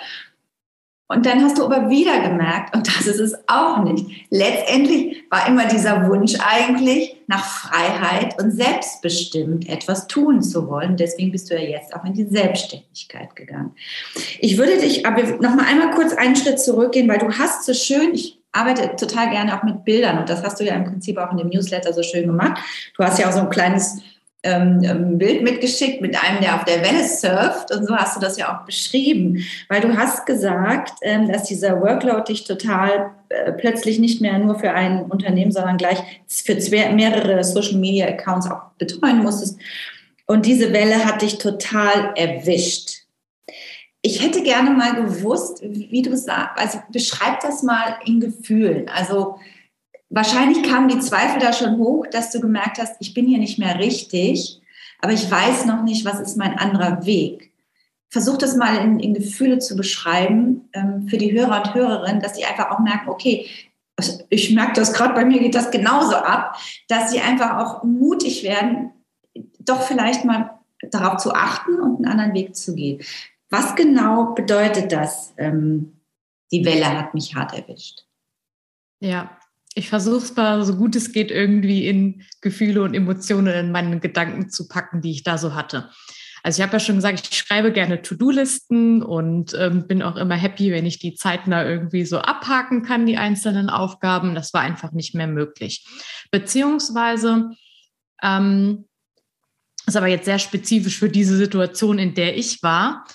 [1.08, 5.48] Und dann hast du aber wieder gemerkt, und das ist es auch nicht, letztendlich war
[5.48, 10.98] immer dieser Wunsch eigentlich nach Freiheit und selbstbestimmt etwas tun zu wollen.
[10.98, 13.76] Deswegen bist du ja jetzt auch in die Selbstständigkeit gegangen.
[14.40, 17.76] Ich würde dich aber noch mal einmal kurz einen Schritt zurückgehen, weil du hast so
[17.76, 21.18] schön, ich arbeite total gerne auch mit Bildern und das hast du ja im Prinzip
[21.18, 22.60] auch in dem Newsletter so schön gemacht.
[22.98, 24.02] Du hast ja auch so ein kleines
[24.46, 27.72] ähm, ähm, Bild mitgeschickt mit einem, der auf der Welle surft.
[27.72, 31.82] Und so hast du das ja auch beschrieben, weil du hast gesagt, ähm, dass dieser
[31.82, 36.56] Workload dich total äh, plötzlich nicht mehr nur für ein Unternehmen, sondern gleich für
[36.94, 39.60] mehrere Social Media Accounts auch betreuen musstest.
[40.28, 43.06] Und diese Welle hat dich total erwischt.
[44.02, 48.88] Ich hätte gerne mal gewusst, wie du sagst, also beschreib das mal in Gefühlen.
[48.90, 49.40] Also
[50.10, 53.60] wahrscheinlich kamen die Zweifel da schon hoch, dass du gemerkt hast, ich bin hier nicht
[53.60, 54.62] mehr richtig,
[55.00, 57.52] aber ich weiß noch nicht, was ist mein anderer Weg.
[58.10, 62.36] Versuch das mal in, in Gefühle zu beschreiben ähm, für die Hörer und Hörerinnen, dass
[62.36, 63.48] sie einfach auch merken, okay,
[63.98, 67.84] also ich merke das gerade, bei mir geht das genauso ab, dass sie einfach auch
[67.84, 68.92] mutig werden,
[69.60, 70.60] doch vielleicht mal
[70.92, 73.02] darauf zu achten und einen anderen Weg zu gehen.
[73.50, 75.34] Was genau bedeutet das?
[75.38, 76.02] Ähm,
[76.52, 78.06] die Welle hat mich hart erwischt.
[79.00, 79.38] Ja,
[79.76, 84.00] ich versuche es mal so gut es geht irgendwie in Gefühle und Emotionen in meinen
[84.00, 85.90] Gedanken zu packen, die ich da so hatte.
[86.44, 90.36] Also ich habe ja schon gesagt, ich schreibe gerne To-Do-Listen und ähm, bin auch immer
[90.36, 94.36] happy, wenn ich die zeitnah irgendwie so abhaken kann, die einzelnen Aufgaben.
[94.36, 95.86] Das war einfach nicht mehr möglich.
[96.32, 97.50] Beziehungsweise
[98.22, 98.86] ähm,
[99.88, 103.06] ist aber jetzt sehr spezifisch für diese Situation, in der ich war.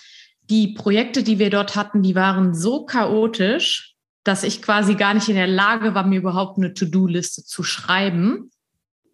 [0.51, 3.90] Die Projekte, die wir dort hatten, die waren so chaotisch,
[4.25, 8.51] dass ich quasi gar nicht in der Lage war, mir überhaupt eine To-Do-Liste zu schreiben,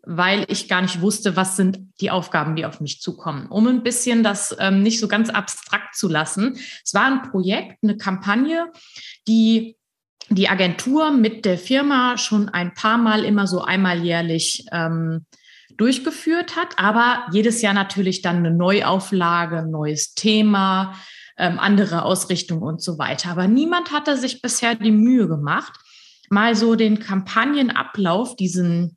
[0.02, 3.46] weil ich gar nicht wusste, was sind die Aufgaben, die auf mich zukommen.
[3.46, 6.58] Um ein bisschen das ähm, nicht so ganz abstrakt zu lassen.
[6.84, 8.70] Es war ein Projekt, eine Kampagne,
[9.26, 9.76] die
[10.28, 15.24] die Agentur mit der Firma schon ein paar Mal immer so einmal jährlich ähm,
[15.76, 20.94] durchgeführt hat, aber jedes Jahr natürlich dann eine Neuauflage, neues Thema,
[21.38, 23.30] ähm, andere Ausrichtung und so weiter.
[23.30, 25.72] Aber niemand hatte sich bisher die Mühe gemacht,
[26.30, 28.96] mal so den Kampagnenablauf, diesen,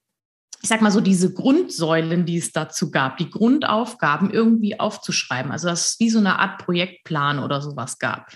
[0.61, 5.51] ich sag mal so, diese Grundsäulen, die es dazu gab, die Grundaufgaben irgendwie aufzuschreiben.
[5.51, 8.31] Also dass es wie so eine Art Projektplan oder sowas gab.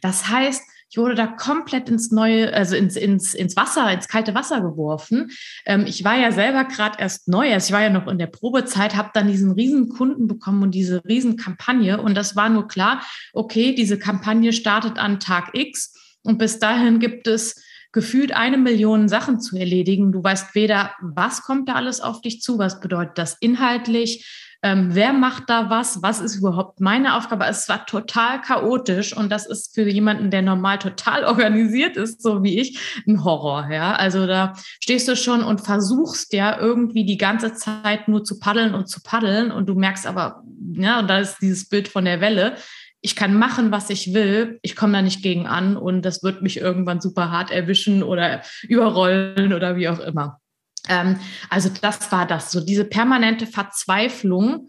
[0.00, 4.34] Das heißt, ich wurde da komplett ins neue, also ins, ins, ins Wasser, ins kalte
[4.34, 5.30] Wasser geworfen.
[5.64, 8.26] Ähm, ich war ja selber gerade erst neu, also ich war ja noch in der
[8.26, 11.98] Probezeit, habe dann diesen riesen Kunden bekommen und diese riesen Kampagne.
[11.98, 13.02] Und das war nur klar,
[13.32, 19.08] okay, diese Kampagne startet an Tag X und bis dahin gibt es gefühlt eine Million
[19.08, 20.12] Sachen zu erledigen.
[20.12, 24.90] Du weißt weder, was kommt da alles auf dich zu, was bedeutet das inhaltlich, ähm,
[24.92, 27.46] wer macht da was, was ist überhaupt meine Aufgabe.
[27.46, 32.42] Es war total chaotisch und das ist für jemanden, der normal total organisiert ist, so
[32.42, 33.68] wie ich, ein Horror.
[33.70, 38.38] Ja, also da stehst du schon und versuchst ja irgendwie die ganze Zeit nur zu
[38.38, 40.42] paddeln und zu paddeln und du merkst aber,
[40.74, 42.56] ja, und da ist dieses Bild von der Welle
[43.04, 46.40] ich kann machen, was ich will, ich komme da nicht gegen an und das wird
[46.40, 50.40] mich irgendwann super hart erwischen oder überrollen oder wie auch immer.
[50.88, 51.18] Ähm,
[51.50, 54.68] also das war das, so diese permanente Verzweiflung.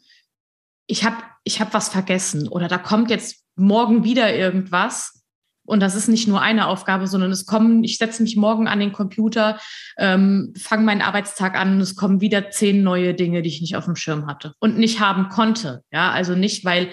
[0.87, 5.23] Ich habe ich hab was vergessen oder da kommt jetzt morgen wieder irgendwas.
[5.65, 8.79] Und das ist nicht nur eine Aufgabe, sondern es kommen, ich setze mich morgen an
[8.79, 9.59] den Computer,
[9.97, 13.77] ähm, fange meinen Arbeitstag an und es kommen wieder zehn neue Dinge, die ich nicht
[13.77, 15.83] auf dem Schirm hatte und nicht haben konnte.
[15.89, 16.89] Ja, also nicht, weil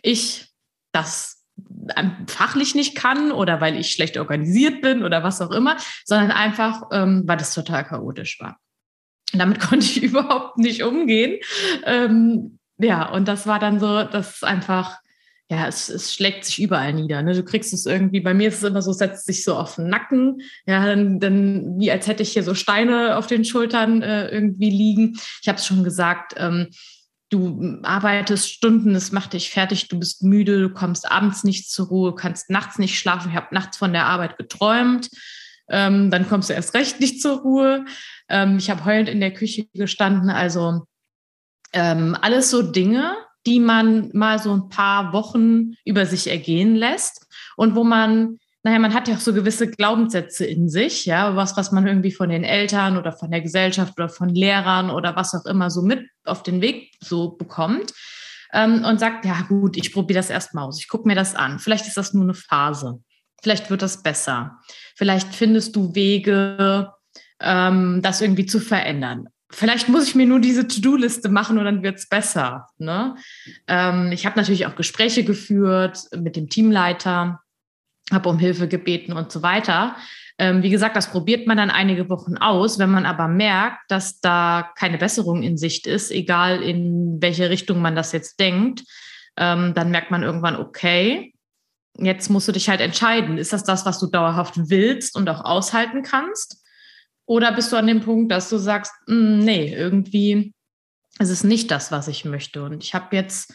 [0.00, 0.48] ich
[0.92, 1.44] das
[1.96, 6.30] ähm, fachlich nicht kann oder weil ich schlecht organisiert bin oder was auch immer, sondern
[6.30, 8.58] einfach, ähm, weil das total chaotisch war.
[9.38, 11.40] Damit konnte ich überhaupt nicht umgehen.
[11.84, 14.98] Ähm, ja, und das war dann so, das ist einfach,
[15.50, 17.22] ja, es, es schlägt sich überall nieder.
[17.22, 17.34] Ne?
[17.34, 19.88] Du kriegst es irgendwie, bei mir ist es immer so, setzt sich so auf den
[19.88, 24.28] Nacken, ja, dann, dann wie als hätte ich hier so Steine auf den Schultern äh,
[24.28, 25.18] irgendwie liegen.
[25.42, 26.68] Ich habe es schon gesagt, ähm,
[27.30, 31.88] du arbeitest Stunden, es macht dich fertig, du bist müde, du kommst abends nicht zur
[31.88, 33.30] Ruhe, kannst nachts nicht schlafen.
[33.30, 35.10] Ich habe nachts von der Arbeit geträumt.
[35.68, 37.84] Ähm, dann kommst du erst recht nicht zur Ruhe.
[38.28, 40.30] Ähm, ich habe heulend in der Küche gestanden.
[40.30, 40.82] Also
[41.72, 43.14] ähm, alles so Dinge,
[43.46, 48.78] die man mal so ein paar Wochen über sich ergehen lässt und wo man, naja,
[48.78, 52.30] man hat ja auch so gewisse Glaubenssätze in sich, ja, was, was man irgendwie von
[52.30, 56.08] den Eltern oder von der Gesellschaft oder von Lehrern oder was auch immer so mit
[56.24, 57.92] auf den Weg so bekommt
[58.52, 61.58] ähm, und sagt, ja gut, ich probiere das erstmal aus, ich gucke mir das an.
[61.58, 63.00] Vielleicht ist das nur eine Phase.
[63.44, 64.58] Vielleicht wird das besser.
[64.96, 66.94] Vielleicht findest du Wege,
[67.42, 69.28] ähm, das irgendwie zu verändern.
[69.50, 72.68] Vielleicht muss ich mir nur diese To-Do-Liste machen und dann wird es besser.
[72.78, 73.16] Ne?
[73.68, 77.42] Ähm, ich habe natürlich auch Gespräche geführt mit dem Teamleiter,
[78.10, 79.94] habe um Hilfe gebeten und so weiter.
[80.38, 82.78] Ähm, wie gesagt, das probiert man dann einige Wochen aus.
[82.78, 87.82] Wenn man aber merkt, dass da keine Besserung in Sicht ist, egal in welche Richtung
[87.82, 88.84] man das jetzt denkt,
[89.36, 91.33] ähm, dann merkt man irgendwann, okay,
[91.98, 93.38] jetzt musst du dich halt entscheiden.
[93.38, 96.62] Ist das das, was du dauerhaft willst und auch aushalten kannst?
[97.26, 100.52] Oder bist du an dem Punkt, dass du sagst, hm, nee, irgendwie
[101.18, 102.62] ist es nicht das, was ich möchte.
[102.62, 103.54] Und ich habe jetzt,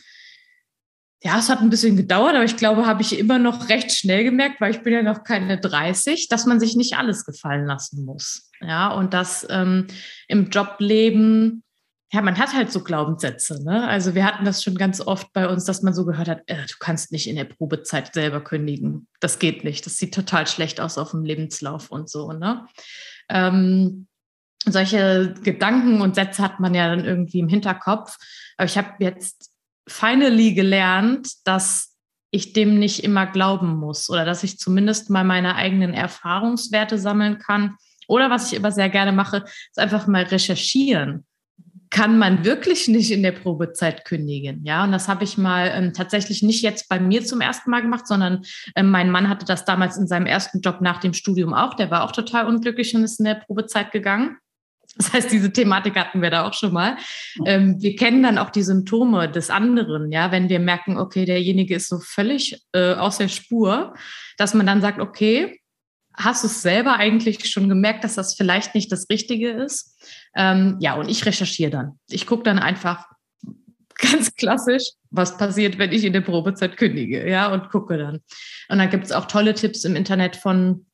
[1.21, 4.23] ja, es hat ein bisschen gedauert, aber ich glaube, habe ich immer noch recht schnell
[4.23, 8.05] gemerkt, weil ich bin ja noch keine 30, dass man sich nicht alles gefallen lassen
[8.05, 8.49] muss.
[8.61, 9.87] Ja, und dass ähm,
[10.27, 11.63] im Jobleben,
[12.11, 13.63] ja, man hat halt so Glaubenssätze.
[13.63, 13.87] Ne?
[13.87, 16.65] Also wir hatten das schon ganz oft bei uns, dass man so gehört hat, äh,
[16.65, 19.07] du kannst nicht in der Probezeit selber kündigen.
[19.19, 19.85] Das geht nicht.
[19.85, 22.33] Das sieht total schlecht aus auf dem Lebenslauf und so.
[22.33, 22.65] Ne?
[23.29, 24.07] Ähm,
[24.65, 28.17] solche Gedanken und Sätze hat man ja dann irgendwie im Hinterkopf.
[28.57, 29.51] Aber ich habe jetzt
[29.87, 31.95] finally gelernt, dass
[32.31, 37.37] ich dem nicht immer glauben muss oder dass ich zumindest mal meine eigenen Erfahrungswerte sammeln
[37.37, 37.75] kann.
[38.07, 41.25] Oder was ich immer sehr gerne mache, ist einfach mal recherchieren
[41.89, 44.63] kann man wirklich nicht in der Probezeit kündigen.
[44.63, 47.81] Ja, und das habe ich mal ähm, tatsächlich nicht jetzt bei mir zum ersten Mal
[47.81, 48.43] gemacht, sondern
[48.75, 51.73] ähm, mein Mann hatte das damals in seinem ersten Job nach dem Studium auch.
[51.73, 54.37] Der war auch total unglücklich und ist in der Probezeit gegangen.
[54.95, 56.97] Das heißt, diese Thematik hatten wir da auch schon mal.
[57.45, 61.75] Ähm, wir kennen dann auch die Symptome des anderen, ja, wenn wir merken, okay, derjenige
[61.75, 63.93] ist so völlig äh, aus der Spur,
[64.37, 65.59] dass man dann sagt, okay,
[66.19, 69.97] hast du es selber eigentlich schon gemerkt, dass das vielleicht nicht das Richtige ist?
[70.35, 71.99] Ähm, ja, und ich recherchiere dann.
[72.09, 73.07] Ich gucke dann einfach
[73.95, 78.19] ganz klassisch, was passiert, wenn ich in der Probezeit kündige, ja, und gucke dann.
[78.69, 80.85] Und dann gibt es auch tolle Tipps im Internet von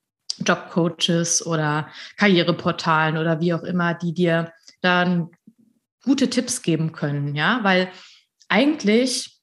[0.46, 5.30] Jobcoaches oder Karriereportalen oder wie auch immer, die dir dann
[6.04, 7.90] gute Tipps geben können, ja, weil
[8.48, 9.35] eigentlich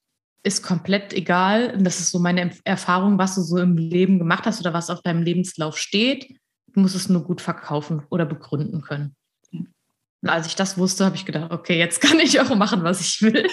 [0.43, 4.45] ist komplett egal, und das ist so meine Erfahrung, was du so im Leben gemacht
[4.45, 6.37] hast oder was auf deinem Lebenslauf steht.
[6.75, 9.15] Du musst es nur gut verkaufen oder begründen können.
[9.53, 13.01] Und als ich das wusste, habe ich gedacht, okay, jetzt kann ich auch machen, was
[13.01, 13.47] ich will.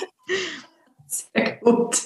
[1.07, 1.97] Sehr gut.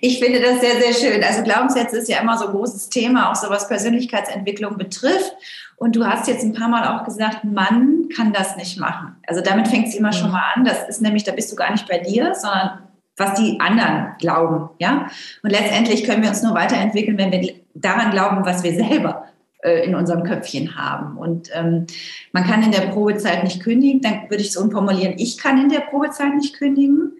[0.00, 1.22] Ich finde das sehr, sehr schön.
[1.24, 5.32] Also Glaubenssätze ist ja immer so ein großes Thema, auch so was Persönlichkeitsentwicklung betrifft.
[5.76, 9.16] Und du hast jetzt ein paar Mal auch gesagt, Mann kann das nicht machen.
[9.26, 10.34] Also damit fängt es immer schon mhm.
[10.34, 10.64] mal an.
[10.64, 12.87] Das ist nämlich, da bist du gar nicht bei dir, sondern
[13.18, 15.08] was die anderen glauben, ja.
[15.42, 19.26] Und letztendlich können wir uns nur weiterentwickeln, wenn wir daran glauben, was wir selber
[19.62, 21.18] äh, in unserem Köpfchen haben.
[21.18, 21.86] Und ähm,
[22.32, 25.68] man kann in der Probezeit nicht kündigen, dann würde ich so umformulieren, ich kann in
[25.68, 27.12] der Probezeit nicht kündigen.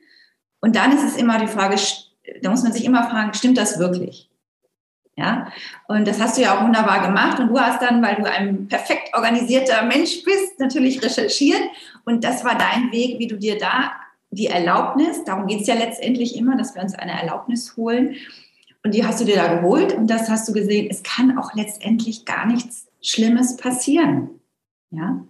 [0.60, 1.76] Und dann ist es immer die Frage,
[2.42, 4.30] da muss man sich immer fragen, stimmt das wirklich?
[5.16, 5.48] Ja,
[5.88, 7.40] und das hast du ja auch wunderbar gemacht.
[7.40, 11.60] Und du hast dann, weil du ein perfekt organisierter Mensch bist, natürlich recherchiert.
[12.04, 13.90] Und das war dein Weg, wie du dir da
[14.30, 18.16] die Erlaubnis, darum geht es ja letztendlich immer, dass wir uns eine Erlaubnis holen.
[18.84, 21.54] Und die hast du dir da geholt und das hast du gesehen, es kann auch
[21.54, 24.30] letztendlich gar nichts Schlimmes passieren.
[24.90, 25.20] Ja,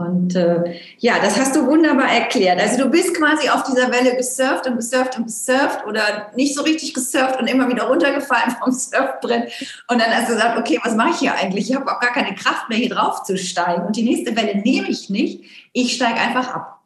[0.00, 2.58] und äh, ja, das hast du wunderbar erklärt.
[2.58, 6.62] Also du bist quasi auf dieser Welle gesurft und gesurft und gesurft oder nicht so
[6.62, 9.52] richtig gesurft und immer wieder runtergefallen vom Surfbrett.
[9.88, 11.68] Und dann hast du gesagt, okay, was mache ich hier eigentlich?
[11.68, 13.84] Ich habe auch gar keine Kraft mehr, hier drauf zu steigen.
[13.84, 15.44] Und die nächste Welle nehme ich nicht.
[15.74, 16.79] Ich steige einfach ab.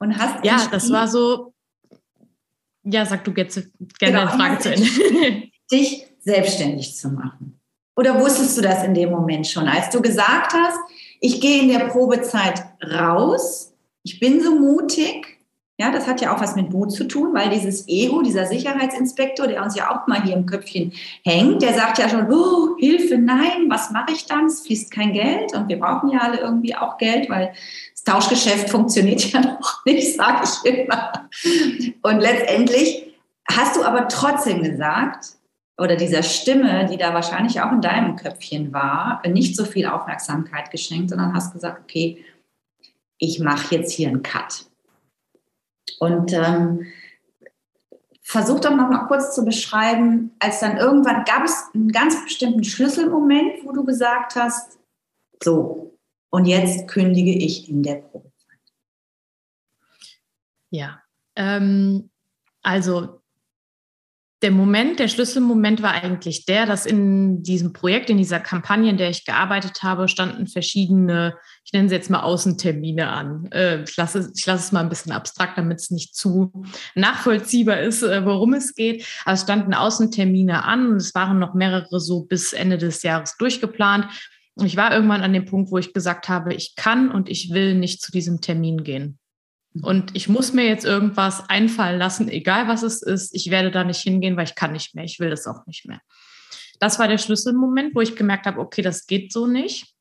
[0.00, 0.06] Ja.
[0.06, 1.52] Und hast ja, das war so.
[2.84, 3.56] Ja, sag du jetzt
[3.98, 4.86] gerne genau, Frage zu Ende.
[5.72, 7.58] Dich selbstständig zu machen.
[7.96, 10.78] Oder wusstest du das in dem Moment schon, als du gesagt hast,
[11.20, 15.36] ich gehe in der Probezeit raus, ich bin so mutig?
[15.78, 19.46] Ja, das hat ja auch was mit Mut zu tun, weil dieses Ego, dieser Sicherheitsinspektor,
[19.46, 23.18] der uns ja auch mal hier im Köpfchen hängt, der sagt ja schon, oh, Hilfe,
[23.18, 24.46] nein, was mache ich dann?
[24.46, 27.52] Es fließt kein Geld und wir brauchen ja alle irgendwie auch Geld, weil
[28.06, 31.28] Tauschgeschäft funktioniert ja noch nicht, sage ich immer.
[32.02, 33.14] Und letztendlich
[33.50, 35.36] hast du aber trotzdem gesagt,
[35.78, 40.70] oder dieser Stimme, die da wahrscheinlich auch in deinem Köpfchen war, nicht so viel Aufmerksamkeit
[40.70, 42.24] geschenkt, sondern hast gesagt, okay,
[43.18, 44.66] ich mache jetzt hier einen Cut.
[45.98, 46.86] Und ähm,
[48.22, 52.64] versuch doch noch mal kurz zu beschreiben, als dann irgendwann gab es einen ganz bestimmten
[52.64, 54.78] Schlüsselmoment, wo du gesagt hast,
[55.42, 55.95] so,
[56.36, 58.60] und jetzt kündige ich in der Probezeit.
[60.68, 61.00] Ja,
[61.34, 62.10] ähm,
[62.60, 63.22] also
[64.42, 68.98] der Moment, der Schlüsselmoment war eigentlich der, dass in diesem Projekt, in dieser Kampagne, in
[68.98, 73.48] der ich gearbeitet habe, standen verschiedene, ich nenne sie jetzt mal Außentermine an.
[73.50, 76.52] Äh, ich lasse, ich lasse es mal ein bisschen abstrakt, damit es nicht zu
[76.94, 79.06] nachvollziehbar ist, äh, worum es geht.
[79.24, 83.38] Aber es standen Außentermine an und es waren noch mehrere so bis Ende des Jahres
[83.38, 84.06] durchgeplant.
[84.56, 87.50] Und ich war irgendwann an dem Punkt, wo ich gesagt habe, ich kann und ich
[87.50, 89.18] will nicht zu diesem Termin gehen.
[89.82, 93.34] Und ich muss mir jetzt irgendwas einfallen lassen, egal was es ist.
[93.34, 95.04] Ich werde da nicht hingehen, weil ich kann nicht mehr.
[95.04, 96.00] Ich will das auch nicht mehr.
[96.80, 99.94] Das war der Schlüsselmoment, wo ich gemerkt habe, okay, das geht so nicht.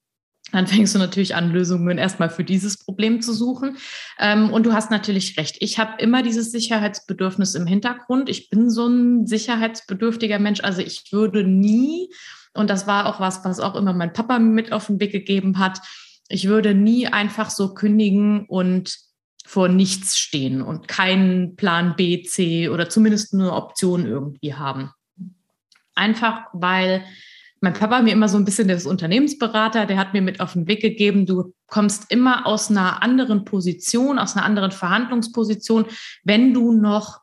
[0.52, 3.78] Dann fängst du natürlich an, Lösungen erstmal für dieses Problem zu suchen.
[4.20, 5.58] Ähm, und du hast natürlich recht.
[5.60, 8.30] Ich habe immer dieses Sicherheitsbedürfnis im Hintergrund.
[8.30, 10.62] Ich bin so ein sicherheitsbedürftiger Mensch.
[10.62, 12.10] Also ich würde nie,
[12.56, 15.60] und das war auch was, was auch immer mein Papa mit auf den Weg gegeben
[15.60, 15.82] hat,
[16.28, 18.98] ich würde nie einfach so kündigen und
[19.46, 24.92] vor nichts stehen und keinen Plan B, C oder zumindest eine Option irgendwie haben.
[25.94, 27.06] Einfach weil
[27.62, 30.68] mein Papa mir immer so ein bisschen der Unternehmensberater, der hat mir mit auf den
[30.68, 35.86] Weg gegeben, du kommst immer aus einer anderen Position, aus einer anderen Verhandlungsposition,
[36.24, 37.22] wenn du noch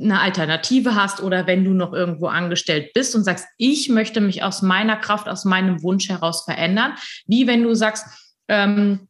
[0.00, 4.42] eine Alternative hast oder wenn du noch irgendwo angestellt bist und sagst, ich möchte mich
[4.42, 6.94] aus meiner Kraft, aus meinem Wunsch heraus verändern,
[7.26, 8.06] wie wenn du sagst,
[8.48, 9.08] ähm,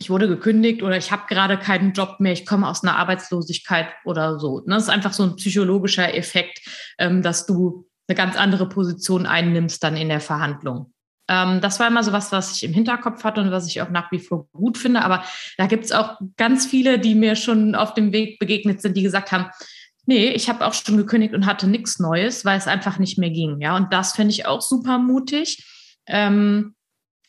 [0.00, 3.88] ich wurde gekündigt oder ich habe gerade keinen Job mehr, ich komme aus einer Arbeitslosigkeit
[4.04, 4.60] oder so.
[4.66, 6.60] Das ist einfach so ein psychologischer Effekt,
[6.98, 10.92] ähm, dass du eine ganz andere Position einnimmst dann in der Verhandlung.
[11.28, 13.90] Ähm, das war immer so was, was ich im Hinterkopf hatte und was ich auch
[13.90, 15.02] nach wie vor gut finde.
[15.02, 15.24] Aber
[15.58, 19.02] da gibt es auch ganz viele, die mir schon auf dem Weg begegnet sind, die
[19.02, 19.46] gesagt haben,
[20.08, 23.30] nee, ich habe auch schon gekündigt und hatte nichts Neues, weil es einfach nicht mehr
[23.30, 23.60] ging.
[23.60, 25.64] Ja, und das finde ich auch super mutig.
[26.06, 26.74] Ähm,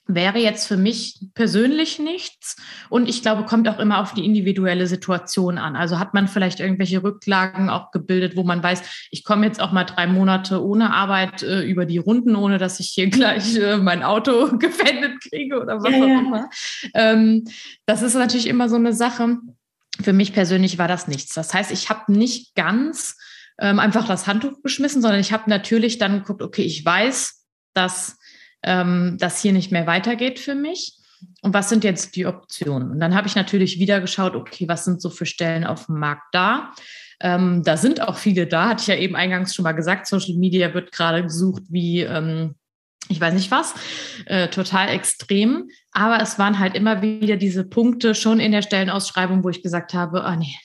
[0.08, 2.56] wäre jetzt für mich persönlich nichts.
[2.90, 5.76] Und ich glaube, kommt auch immer auf die individuelle Situation an.
[5.76, 9.74] Also hat man vielleicht irgendwelche Rücklagen auch gebildet, wo man weiß, ich komme jetzt auch
[9.74, 13.78] mal drei Monate ohne Arbeit äh, über die Runden, ohne dass ich hier gleich äh,
[13.78, 16.50] mein Auto gefändet kriege oder was ja, auch immer.
[16.96, 17.44] Ähm,
[17.86, 19.38] das ist natürlich immer so eine Sache.
[20.02, 21.34] Für mich persönlich war das nichts.
[21.34, 23.18] Das heißt, ich habe nicht ganz
[23.60, 28.18] ähm, einfach das Handtuch geschmissen, sondern ich habe natürlich dann geguckt, okay, ich weiß, dass
[28.64, 30.96] ähm, das hier nicht mehr weitergeht für mich.
[31.42, 32.92] Und was sind jetzt die Optionen?
[32.92, 36.00] Und dann habe ich natürlich wieder geschaut, okay, was sind so für Stellen auf dem
[36.00, 36.72] Markt da?
[37.22, 40.08] Ähm, da sind auch viele da, hatte ich ja eben eingangs schon mal gesagt.
[40.08, 42.56] Social Media wird gerade gesucht wie, ähm,
[43.08, 43.74] ich weiß nicht was,
[44.26, 45.70] äh, total extrem.
[45.92, 49.94] Aber es waren halt immer wieder diese Punkte schon in der Stellenausschreibung, wo ich gesagt
[49.94, 50.56] habe, oh nee,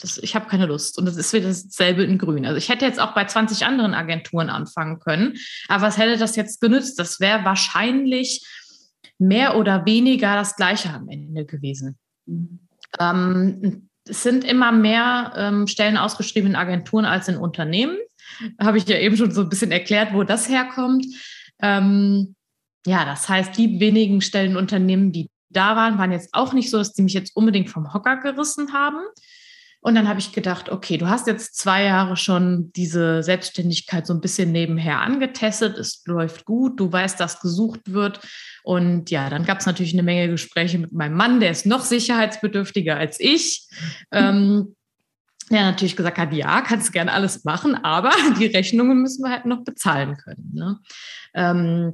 [0.00, 0.98] das, ich habe keine Lust.
[0.98, 2.46] Und das ist wieder dasselbe in Grün.
[2.46, 5.34] Also ich hätte jetzt auch bei 20 anderen Agenturen anfangen können.
[5.68, 6.98] Aber was hätte das jetzt genützt?
[6.98, 8.46] Das wäre wahrscheinlich
[9.18, 11.98] mehr oder weniger das Gleiche am Ende gewesen.
[12.26, 12.60] Mhm.
[12.98, 17.96] Ähm, es sind immer mehr ähm, Stellen ausgeschrieben in Agenturen als in Unternehmen.
[18.58, 21.04] Habe ich ja eben schon so ein bisschen erklärt, wo das herkommt.
[21.62, 22.34] Ähm,
[22.86, 26.78] ja, das heißt, die wenigen Stellen Unternehmen, die da waren, waren jetzt auch nicht so,
[26.78, 29.00] dass die mich jetzt unbedingt vom Hocker gerissen haben.
[29.82, 34.12] Und dann habe ich gedacht, okay, du hast jetzt zwei Jahre schon diese Selbstständigkeit so
[34.12, 35.78] ein bisschen nebenher angetestet.
[35.78, 38.20] Es läuft gut, du weißt, dass gesucht wird.
[38.62, 41.82] Und ja, dann gab es natürlich eine Menge Gespräche mit meinem Mann, der ist noch
[41.82, 43.68] sicherheitsbedürftiger als ich.
[44.12, 44.74] Ähm,
[45.50, 49.30] der natürlich gesagt hat, ja, kannst du gerne alles machen, aber die Rechnungen müssen wir
[49.30, 50.50] halt noch bezahlen können.
[50.52, 50.78] Ne?
[51.34, 51.92] Ähm,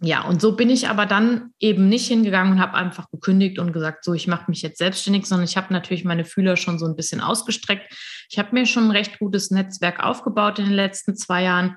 [0.00, 3.72] ja, und so bin ich aber dann eben nicht hingegangen und habe einfach gekündigt und
[3.72, 6.84] gesagt, so, ich mache mich jetzt selbstständig, sondern ich habe natürlich meine Fühler schon so
[6.84, 7.94] ein bisschen ausgestreckt.
[8.28, 11.76] Ich habe mir schon ein recht gutes Netzwerk aufgebaut in den letzten zwei Jahren.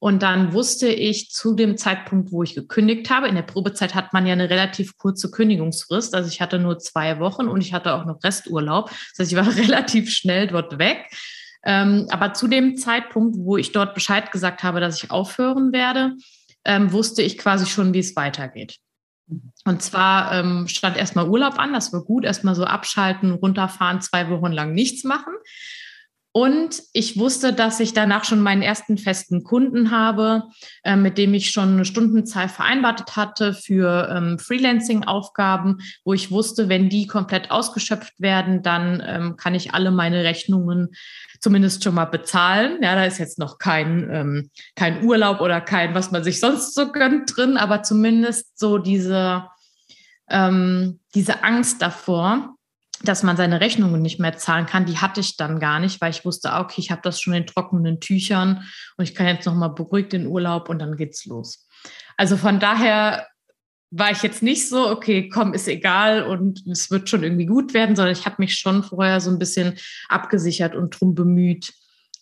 [0.00, 4.14] Und dann wusste ich zu dem Zeitpunkt, wo ich gekündigt habe, in der Probezeit hat
[4.14, 6.14] man ja eine relativ kurze Kündigungsfrist.
[6.14, 8.88] Also ich hatte nur zwei Wochen und ich hatte auch noch Resturlaub.
[8.88, 11.04] Das heißt, ich war relativ schnell dort weg.
[11.62, 16.16] Ähm, aber zu dem Zeitpunkt, wo ich dort Bescheid gesagt habe, dass ich aufhören werde,
[16.64, 18.78] ähm, wusste ich quasi schon, wie es weitergeht.
[19.66, 24.30] Und zwar ähm, stand erstmal Urlaub an, das war gut, erstmal so abschalten, runterfahren, zwei
[24.30, 25.34] Wochen lang nichts machen.
[26.32, 30.44] Und ich wusste, dass ich danach schon meinen ersten festen Kunden habe,
[30.84, 36.68] äh, mit dem ich schon eine Stundenzahl vereinbart hatte für ähm, Freelancing-Aufgaben, wo ich wusste,
[36.68, 40.90] wenn die komplett ausgeschöpft werden, dann ähm, kann ich alle meine Rechnungen
[41.40, 42.78] zumindest schon mal bezahlen.
[42.80, 46.74] Ja, da ist jetzt noch kein, ähm, kein Urlaub oder kein, was man sich sonst
[46.76, 49.48] so gönnt drin, aber zumindest so diese,
[50.28, 52.54] ähm, diese Angst davor,
[53.02, 56.10] dass man seine Rechnungen nicht mehr zahlen kann, die hatte ich dann gar nicht, weil
[56.10, 58.64] ich wusste, ah, okay, ich habe das schon in trockenen Tüchern
[58.96, 61.66] und ich kann jetzt noch mal beruhigt in Urlaub und dann geht's los.
[62.16, 63.26] Also von daher
[63.90, 67.74] war ich jetzt nicht so, okay, komm, ist egal und es wird schon irgendwie gut
[67.74, 69.78] werden, sondern ich habe mich schon vorher so ein bisschen
[70.08, 71.72] abgesichert und drum bemüht,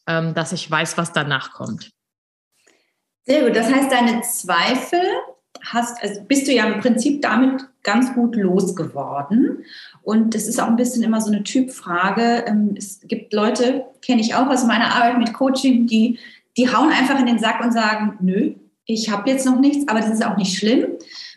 [0.06, 1.90] ähm, dass ich weiß, was danach kommt.
[3.26, 3.54] Sehr gut.
[3.54, 5.00] Das heißt, deine Zweifel
[5.60, 9.64] hast, also bist du ja im Prinzip damit ganz gut losgeworden.
[10.08, 12.44] Und es ist auch ein bisschen immer so eine Typfrage.
[12.46, 16.18] Ähm, es gibt Leute, kenne ich auch aus meiner Arbeit mit Coaching, die,
[16.56, 18.54] die hauen einfach in den Sack und sagen, nö,
[18.86, 20.86] ich habe jetzt noch nichts, aber das ist auch nicht schlimm.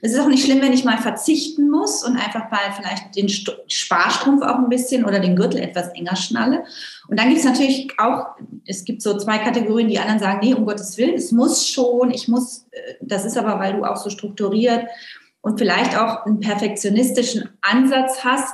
[0.02, 3.28] Es ist auch nicht schlimm, wenn ich mal verzichten muss und einfach mal vielleicht den
[3.28, 6.64] Sparstrumpf auch ein bisschen oder den Gürtel etwas enger schnalle.
[7.10, 8.28] Und dann gibt es natürlich auch,
[8.66, 12.12] es gibt so zwei Kategorien, die anderen sagen, nee, um Gottes Willen, es muss schon,
[12.12, 14.86] ich muss, äh, das ist aber, weil du auch so strukturiert
[15.42, 18.54] und vielleicht auch einen perfektionistischen Ansatz hast,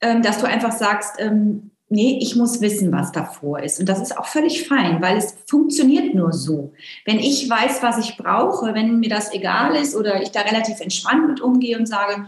[0.00, 3.80] ähm, dass du einfach sagst, ähm, nee, ich muss wissen, was davor ist.
[3.80, 6.72] Und das ist auch völlig fein, weil es funktioniert nur so.
[7.04, 10.80] Wenn ich weiß, was ich brauche, wenn mir das egal ist oder ich da relativ
[10.80, 12.26] entspannt mit umgehe und sage,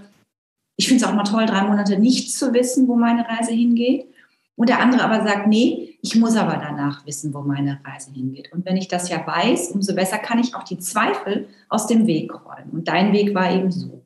[0.77, 4.07] ich finde es auch mal toll, drei Monate nicht zu wissen, wo meine Reise hingeht.
[4.61, 8.53] Und der andere aber sagt, nee, ich muss aber danach wissen, wo meine Reise hingeht.
[8.53, 12.07] Und wenn ich das ja weiß, umso besser kann ich auch die Zweifel aus dem
[12.07, 12.69] Weg räumen.
[12.71, 14.05] Und dein Weg war eben so.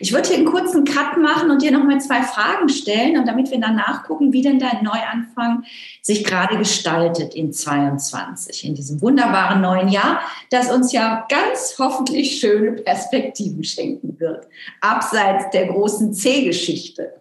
[0.00, 3.50] Ich würde hier einen kurzen Cut machen und dir nochmal zwei Fragen stellen, und damit
[3.50, 5.64] wir dann nachgucken, wie denn dein Neuanfang
[6.00, 12.40] sich gerade gestaltet in 22, in diesem wunderbaren neuen Jahr, das uns ja ganz hoffentlich
[12.40, 14.46] schöne Perspektiven schenken wird,
[14.80, 17.12] abseits der großen C-Geschichte.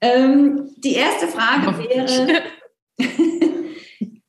[0.00, 2.42] Ähm, die erste Frage wäre,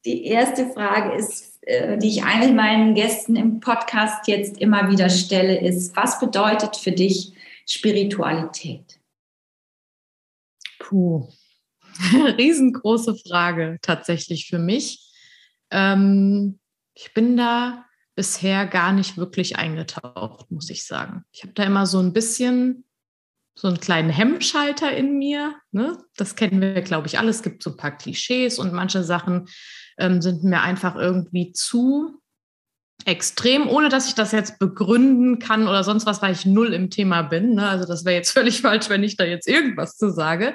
[0.05, 5.09] die erste Frage ist, äh, die ich eigentlich meinen Gästen im Podcast jetzt immer wieder
[5.09, 7.33] stelle, ist, was bedeutet für dich
[7.67, 8.99] Spiritualität?
[10.79, 11.27] Puh,
[12.37, 15.11] riesengroße Frage tatsächlich für mich.
[15.71, 16.59] Ähm,
[16.93, 17.85] ich bin da
[18.15, 21.25] bisher gar nicht wirklich eingetaucht, muss ich sagen.
[21.31, 22.84] Ich habe da immer so ein bisschen
[23.57, 25.55] so einen kleinen Hemmschalter in mir.
[25.71, 25.97] Ne?
[26.17, 27.29] Das kennen wir, glaube ich, alle.
[27.29, 29.47] Es gibt so ein paar Klischees und manche Sachen
[29.97, 32.21] ähm, sind mir einfach irgendwie zu
[33.05, 36.89] extrem, ohne dass ich das jetzt begründen kann oder sonst was, weil ich null im
[36.89, 37.55] Thema bin.
[37.55, 37.67] Ne?
[37.67, 40.53] Also das wäre jetzt völlig falsch, wenn ich da jetzt irgendwas zu sage.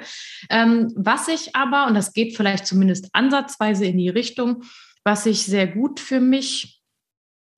[0.49, 4.63] Ähm, was ich aber, und das geht vielleicht zumindest ansatzweise in die Richtung,
[5.03, 6.81] was ich sehr gut für mich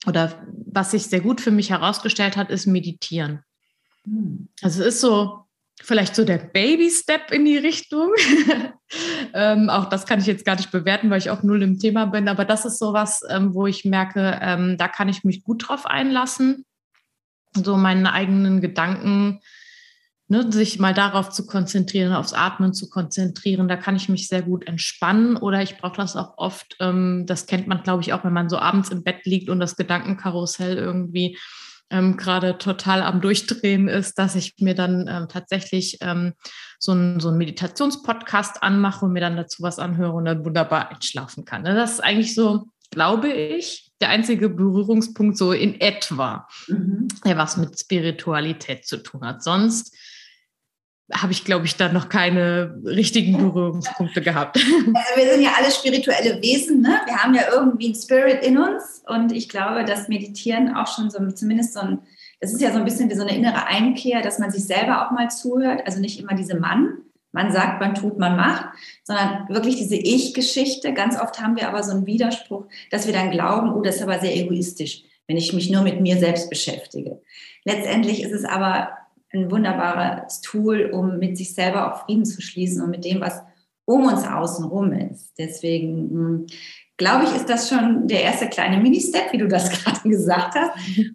[0.06, 3.41] oder was sich sehr gut für mich herausgestellt hat, ist Meditieren.
[4.06, 4.49] Hm.
[4.62, 5.43] Also es ist so
[5.82, 8.12] vielleicht so der Baby-Step in die Richtung.
[9.34, 12.06] ähm, auch das kann ich jetzt gar nicht bewerten, weil ich auch null im Thema
[12.06, 12.28] bin.
[12.28, 15.68] Aber das ist so was, ähm, wo ich merke, ähm, da kann ich mich gut
[15.68, 16.66] drauf einlassen.
[17.54, 19.41] So meinen eigenen Gedanken,
[20.28, 23.68] ne, sich mal darauf zu konzentrieren, aufs Atmen zu konzentrieren.
[23.68, 25.36] Da kann ich mich sehr gut entspannen.
[25.36, 28.49] Oder ich brauche das auch oft, ähm, das kennt man, glaube ich, auch, wenn man
[28.49, 31.38] so abends im Bett liegt und das Gedankenkarussell irgendwie
[31.94, 36.34] ähm, gerade total am Durchdrehen ist, dass ich mir dann ähm, tatsächlich ähm,
[36.80, 41.46] so einen so Meditationspodcast anmache und mir dann dazu was anhöre und dann wunderbar einschlafen
[41.46, 41.64] kann.
[41.64, 47.08] Das ist eigentlich so, glaube ich, der einzige Berührungspunkt so in etwa, mhm.
[47.24, 49.44] der was mit Spiritualität zu tun hat.
[49.44, 49.96] Sonst
[51.12, 54.58] habe ich, glaube ich, da noch keine richtigen Berührungspunkte gehabt.
[54.95, 57.01] Also wir sind ja alle spirituelle Wesen, ne?
[57.06, 61.10] Wir haben ja irgendwie ein Spirit in uns und ich glaube, dass Meditieren auch schon
[61.10, 61.99] so zumindest so ein,
[62.39, 65.06] das ist ja so ein bisschen wie so eine innere Einkehr, dass man sich selber
[65.06, 68.66] auch mal zuhört, also nicht immer diese Mann, man sagt, man tut, man macht,
[69.04, 70.93] sondern wirklich diese Ich-Geschichte.
[70.93, 74.04] Ganz oft haben wir aber so einen Widerspruch, dass wir dann glauben, oh, das ist
[74.04, 77.22] aber sehr egoistisch, wenn ich mich nur mit mir selbst beschäftige.
[77.66, 78.89] Letztendlich ist es aber
[79.34, 83.41] ein wunderbares Tool, um mit sich selber auch Frieden zu schließen und mit dem, was
[83.86, 85.34] um uns außen rum ist.
[85.38, 86.47] Deswegen hm,
[86.97, 90.71] glaube ich, ist das schon der erste kleine Mini-Step, wie du das gerade gesagt hast.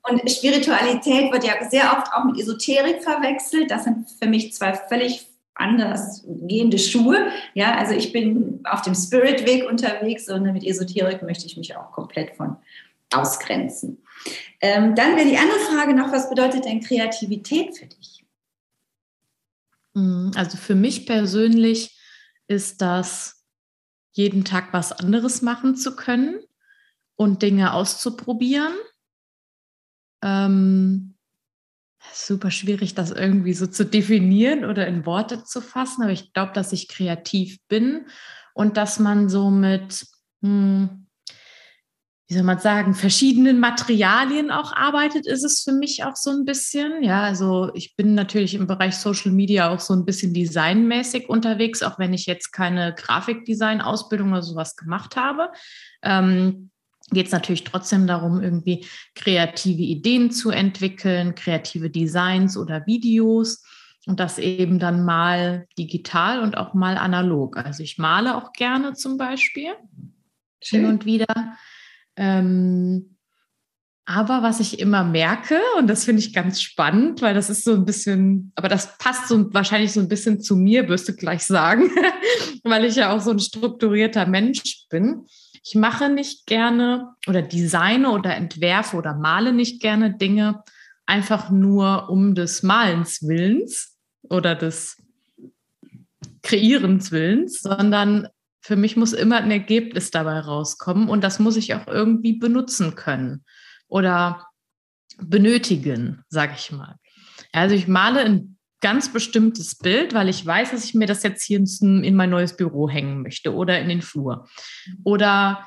[0.08, 3.70] Und Spiritualität wird ja sehr oft auch mit Esoterik verwechselt.
[3.70, 7.28] Das sind für mich zwei völlig anders gehende Schuhe.
[7.54, 11.90] Ja, also ich bin auf dem Spirit-Weg unterwegs und mit Esoterik möchte ich mich auch
[11.92, 12.56] komplett von
[13.12, 14.02] ausgrenzen.
[14.60, 18.24] Ähm, dann wäre die andere Frage noch, was bedeutet denn Kreativität für dich?
[19.94, 21.98] Mhm, also für mich persönlich
[22.46, 23.44] ist das,
[24.12, 26.40] jeden Tag was anderes machen zu können
[27.16, 28.74] und Dinge auszuprobieren.
[30.22, 31.14] Ähm,
[32.12, 36.52] super schwierig, das irgendwie so zu definieren oder in Worte zu fassen, aber ich glaube,
[36.52, 38.06] dass ich kreativ bin
[38.54, 40.06] und dass man so mit,
[40.42, 41.07] hm,
[42.28, 46.44] wie soll man sagen, verschiedenen Materialien auch arbeitet, ist es für mich auch so ein
[46.44, 47.02] bisschen.
[47.02, 51.82] Ja, also ich bin natürlich im Bereich Social Media auch so ein bisschen designmäßig unterwegs,
[51.82, 55.48] auch wenn ich jetzt keine Grafikdesign-Ausbildung oder sowas gemacht habe.
[56.02, 56.70] Ähm,
[57.10, 63.64] geht es natürlich trotzdem darum, irgendwie kreative Ideen zu entwickeln, kreative Designs oder Videos
[64.04, 67.56] und das eben dann mal digital und auch mal analog.
[67.56, 69.70] Also ich male auch gerne zum Beispiel
[70.60, 70.80] Schön.
[70.80, 71.56] hin und wieder.
[72.18, 73.16] Ähm,
[74.04, 77.74] aber was ich immer merke, und das finde ich ganz spannend, weil das ist so
[77.74, 81.44] ein bisschen, aber das passt so wahrscheinlich so ein bisschen zu mir, wirst du gleich
[81.44, 81.90] sagen,
[82.64, 85.26] weil ich ja auch so ein strukturierter Mensch bin.
[85.62, 90.62] Ich mache nicht gerne oder designe oder entwerfe oder male nicht gerne Dinge
[91.04, 94.96] einfach nur um des Malens Willens oder des
[96.42, 98.28] Kreierens Willens, sondern
[98.68, 102.96] für mich muss immer ein Ergebnis dabei rauskommen und das muss ich auch irgendwie benutzen
[102.96, 103.42] können
[103.88, 104.46] oder
[105.16, 106.96] benötigen, sage ich mal.
[107.50, 111.42] Also ich male ein ganz bestimmtes Bild, weil ich weiß, dass ich mir das jetzt
[111.44, 114.46] hier in mein neues Büro hängen möchte oder in den Flur.
[115.02, 115.66] Oder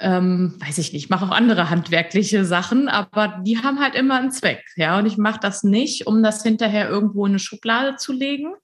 [0.00, 4.32] ähm, weiß ich nicht, mache auch andere handwerkliche Sachen, aber die haben halt immer einen
[4.32, 4.64] Zweck.
[4.74, 8.54] Ja, und ich mache das nicht, um das hinterher irgendwo in eine Schublade zu legen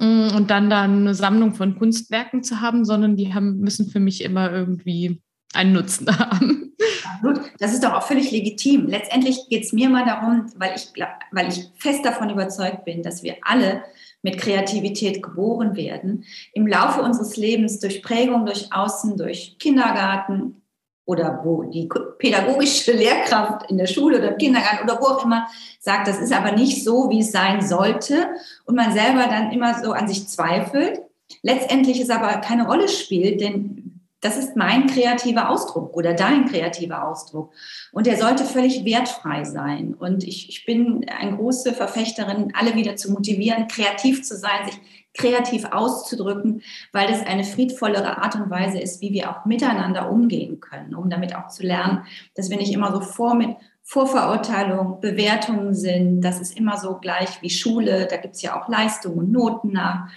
[0.00, 4.24] und dann da eine Sammlung von Kunstwerken zu haben, sondern die haben, müssen für mich
[4.24, 5.20] immer irgendwie
[5.52, 6.74] einen Nutzen haben.
[7.22, 8.86] Gut, das ist doch auch völlig legitim.
[8.86, 10.88] Letztendlich geht es mir mal darum, weil ich,
[11.32, 13.82] weil ich fest davon überzeugt bin, dass wir alle
[14.22, 20.59] mit Kreativität geboren werden, im Laufe unseres Lebens durch Prägung, durch Außen, durch Kindergarten
[21.04, 21.88] oder wo die
[22.18, 25.48] pädagogische Lehrkraft in der Schule oder im Kindergarten oder wo auch immer
[25.78, 28.28] sagt, das ist aber nicht so, wie es sein sollte
[28.64, 31.00] und man selber dann immer so an sich zweifelt,
[31.42, 33.80] letztendlich es aber keine Rolle spielt, denn
[34.20, 37.52] das ist mein kreativer Ausdruck oder dein kreativer Ausdruck.
[37.92, 39.94] Und der sollte völlig wertfrei sein.
[39.94, 44.78] Und ich, ich bin eine große Verfechterin, alle wieder zu motivieren, kreativ zu sein, sich
[45.14, 50.60] kreativ auszudrücken, weil das eine friedvollere Art und Weise ist, wie wir auch miteinander umgehen
[50.60, 52.04] können, um damit auch zu lernen,
[52.34, 56.20] dass wir nicht immer so vor mit Vorverurteilung, Bewertungen sind.
[56.20, 58.06] Das ist immer so gleich wie Schule.
[58.06, 60.08] Da gibt es ja auch Leistungen und Noten nach.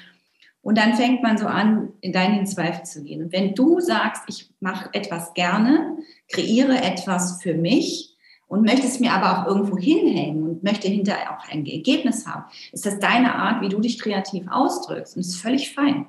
[0.62, 3.24] Und dann fängt man so an, in deinen Zweifel zu gehen.
[3.24, 5.98] Und wenn du sagst, ich mache etwas gerne,
[6.32, 8.13] kreiere etwas für mich
[8.54, 12.46] und möchte es mir aber auch irgendwo hinhängen und möchte hinterher auch ein Ergebnis haben,
[12.72, 15.16] ist das deine Art, wie du dich kreativ ausdrückst.
[15.16, 16.06] Und das ist völlig fein.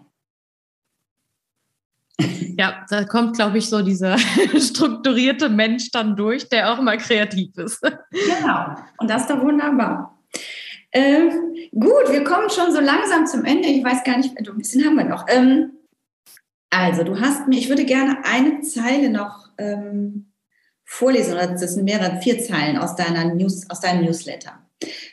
[2.57, 4.17] Ja, da kommt, glaube ich, so dieser
[4.59, 7.83] strukturierte Mensch dann durch, der auch mal kreativ ist.
[8.11, 8.77] Genau.
[8.99, 10.23] Und das ist doch wunderbar.
[10.93, 11.33] Ähm,
[11.73, 13.67] gut, wir kommen schon so langsam zum Ende.
[13.69, 15.27] Ich weiß gar nicht, ein bisschen haben wir noch.
[15.29, 15.73] Ähm,
[16.71, 20.34] also, du hast mir, ich würde gerne eine Zeile noch ähm,
[20.85, 24.61] vorlesen, oder das sind mehrere, vier Zeilen aus, deiner News, aus deinem Newsletter.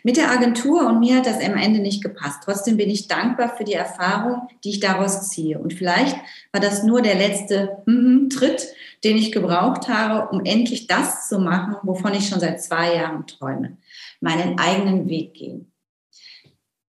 [0.03, 2.39] Mit der Agentur und mir hat das am Ende nicht gepasst.
[2.43, 5.59] Trotzdem bin ich dankbar für die Erfahrung, die ich daraus ziehe.
[5.59, 6.17] Und vielleicht
[6.51, 8.67] war das nur der letzte mm Tritt,
[9.03, 13.27] den ich gebraucht habe, um endlich das zu machen, wovon ich schon seit zwei Jahren
[13.27, 13.77] träume.
[14.19, 15.71] Meinen eigenen Weg gehen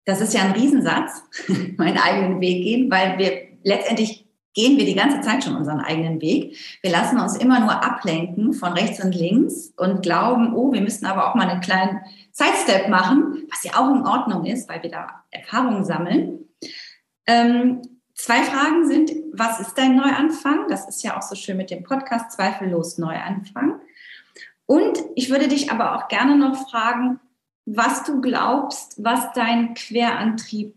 [0.05, 1.22] das ist ja ein Riesensatz,
[1.76, 4.22] meinen eigenen Weg gehen, weil wir letztendlich
[4.55, 6.57] gehen wir die ganze Zeit schon unseren eigenen Weg.
[6.82, 11.07] Wir lassen uns immer nur ablenken von rechts und links und glauben, oh, wir müssen
[11.07, 12.00] aber auch mal einen kleinen
[12.32, 16.48] Sidestep machen, was ja auch in Ordnung ist, weil wir da Erfahrungen sammeln.
[17.26, 17.82] Ähm,
[18.14, 20.66] zwei Fragen sind, was ist dein Neuanfang?
[20.68, 23.80] Das ist ja auch so schön mit dem Podcast, zweifellos Neuanfang.
[24.66, 27.20] Und ich würde dich aber auch gerne noch fragen,
[27.64, 30.74] was du glaubst, was dein Querantrieb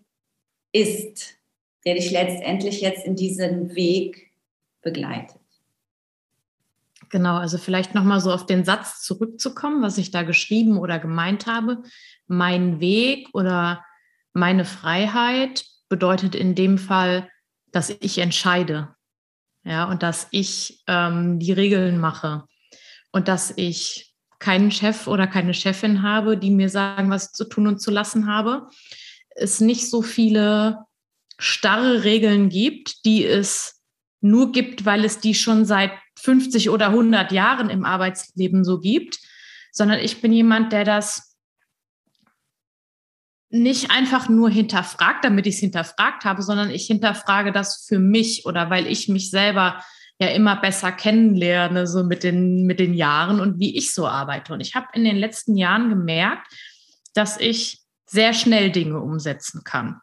[0.72, 1.38] ist,
[1.86, 4.32] der dich letztendlich jetzt in diesen Weg
[4.82, 5.38] begleitet.
[7.10, 11.46] Genau, also vielleicht nochmal so auf den Satz zurückzukommen, was ich da geschrieben oder gemeint
[11.46, 11.84] habe.
[12.28, 13.86] Mein Weg oder
[14.34, 17.30] meine Freiheit bedeutet in dem Fall,
[17.72, 18.96] dass ich entscheide.
[19.64, 22.44] Ja, und dass ich ähm, die Regeln mache
[23.12, 27.66] und dass ich keinen Chef oder keine Chefin habe, die mir sagen, was zu tun
[27.68, 28.68] und zu lassen habe.
[29.30, 30.86] Es nicht so viele
[31.38, 33.82] starre Regeln gibt, die es
[34.22, 39.20] nur gibt, weil es die schon seit 50 oder 100 Jahren im Arbeitsleben so gibt,
[39.72, 41.36] sondern ich bin jemand, der das
[43.50, 48.46] nicht einfach nur hinterfragt, damit ich es hinterfragt habe, sondern ich hinterfrage das für mich
[48.46, 49.84] oder weil ich mich selber
[50.20, 54.54] ja immer besser kennenlerne, so mit den, mit den Jahren und wie ich so arbeite.
[54.54, 56.48] Und ich habe in den letzten Jahren gemerkt,
[57.14, 60.00] dass ich sehr schnell Dinge umsetzen kann.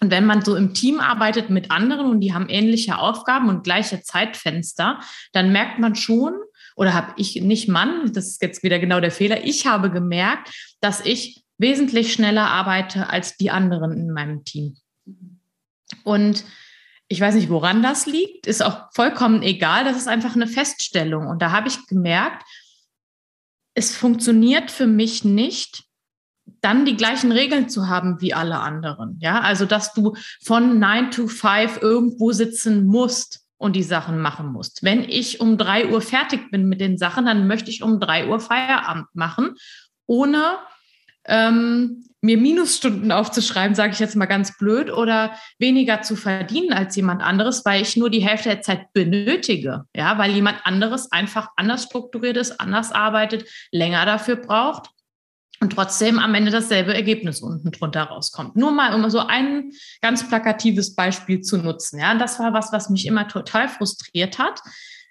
[0.00, 3.64] Und wenn man so im Team arbeitet mit anderen und die haben ähnliche Aufgaben und
[3.64, 5.00] gleiche Zeitfenster,
[5.32, 6.34] dann merkt man schon,
[6.76, 10.52] oder habe ich nicht Mann, das ist jetzt wieder genau der Fehler, ich habe gemerkt,
[10.80, 14.76] dass ich wesentlich schneller arbeite als die anderen in meinem Team.
[16.04, 16.44] Und
[17.08, 19.84] ich weiß nicht, woran das liegt, ist auch vollkommen egal.
[19.84, 21.28] Das ist einfach eine Feststellung.
[21.28, 22.42] Und da habe ich gemerkt,
[23.74, 25.84] es funktioniert für mich nicht,
[26.66, 29.18] dann die gleichen Regeln zu haben wie alle anderen.
[29.20, 34.48] Ja, also dass du von 9 to 5 irgendwo sitzen musst und die Sachen machen
[34.48, 34.82] musst.
[34.82, 38.26] Wenn ich um 3 Uhr fertig bin mit den Sachen, dann möchte ich um 3
[38.26, 39.54] Uhr Feierabend machen,
[40.06, 40.56] ohne
[41.26, 46.96] ähm, mir Minusstunden aufzuschreiben, sage ich jetzt mal ganz blöd, oder weniger zu verdienen als
[46.96, 51.50] jemand anderes, weil ich nur die Hälfte der Zeit benötige, ja, weil jemand anderes einfach
[51.54, 54.90] anders strukturiert ist, anders arbeitet, länger dafür braucht
[55.60, 58.56] und trotzdem am Ende dasselbe Ergebnis unten drunter rauskommt.
[58.56, 61.98] Nur mal, um so ein ganz plakatives Beispiel zu nutzen.
[61.98, 64.60] Ja, das war was, was mich immer total frustriert hat,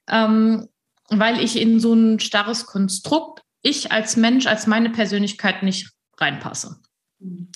[0.10, 0.68] ähm,
[1.10, 6.80] weil ich in so ein starres Konstrukt, ich als Mensch, als meine Persönlichkeit nicht reinpasse.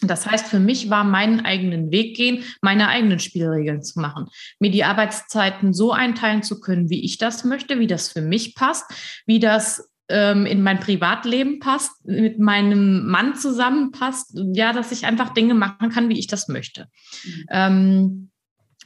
[0.01, 4.27] Das heißt, für mich war meinen eigenen Weg gehen, meine eigenen Spielregeln zu machen,
[4.59, 8.55] mir die Arbeitszeiten so einteilen zu können, wie ich das möchte, wie das für mich
[8.55, 8.85] passt,
[9.25, 15.33] wie das ähm, in mein Privatleben passt, mit meinem Mann zusammenpasst, ja, dass ich einfach
[15.33, 16.87] Dinge machen kann, wie ich das möchte.
[17.23, 17.45] Mhm.
[17.49, 18.31] Ähm,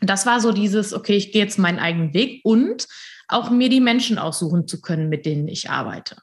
[0.01, 2.87] das war so dieses, okay, ich gehe jetzt meinen eigenen Weg und
[3.27, 6.17] auch mir die Menschen aussuchen zu können, mit denen ich arbeite.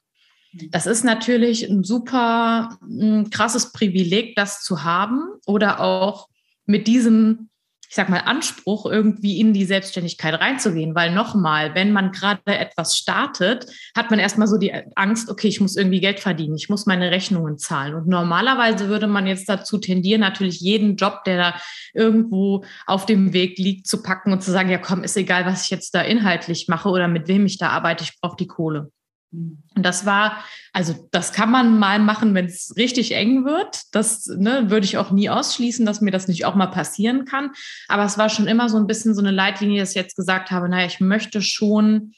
[0.70, 6.28] Das ist natürlich ein super ein krasses Privileg, das zu haben oder auch
[6.66, 7.50] mit diesem,
[7.90, 10.94] ich sag mal, Anspruch irgendwie in die Selbstständigkeit reinzugehen.
[10.94, 13.66] Weil nochmal, wenn man gerade etwas startet,
[13.96, 17.10] hat man erstmal so die Angst, okay, ich muss irgendwie Geld verdienen, ich muss meine
[17.10, 17.96] Rechnungen zahlen.
[17.96, 21.60] Und normalerweise würde man jetzt dazu tendieren, natürlich jeden Job, der da
[21.92, 25.64] irgendwo auf dem Weg liegt, zu packen und zu sagen, ja komm, ist egal, was
[25.64, 28.92] ich jetzt da inhaltlich mache oder mit wem ich da arbeite, ich brauche die Kohle.
[29.32, 33.82] Und das war, also das kann man mal machen, wenn es richtig eng wird.
[33.92, 37.52] Das ne, würde ich auch nie ausschließen, dass mir das nicht auch mal passieren kann.
[37.88, 40.50] Aber es war schon immer so ein bisschen so eine Leitlinie, dass ich jetzt gesagt
[40.50, 42.12] habe, naja, ich möchte schon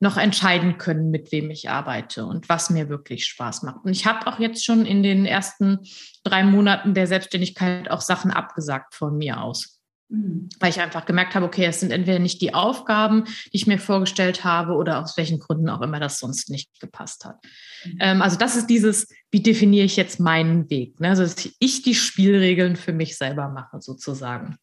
[0.00, 3.84] noch entscheiden können, mit wem ich arbeite und was mir wirklich Spaß macht.
[3.84, 5.80] Und ich habe auch jetzt schon in den ersten
[6.24, 9.73] drei Monaten der Selbstständigkeit auch Sachen abgesagt von mir aus.
[10.14, 10.48] Mhm.
[10.60, 13.78] Weil ich einfach gemerkt habe, okay, es sind entweder nicht die Aufgaben, die ich mir
[13.78, 17.38] vorgestellt habe oder aus welchen Gründen auch immer das sonst nicht gepasst hat.
[17.84, 17.98] Mhm.
[18.00, 21.00] Ähm, also das ist dieses, wie definiere ich jetzt meinen Weg?
[21.00, 21.08] Ne?
[21.08, 24.56] Also dass ich die Spielregeln für mich selber mache, sozusagen.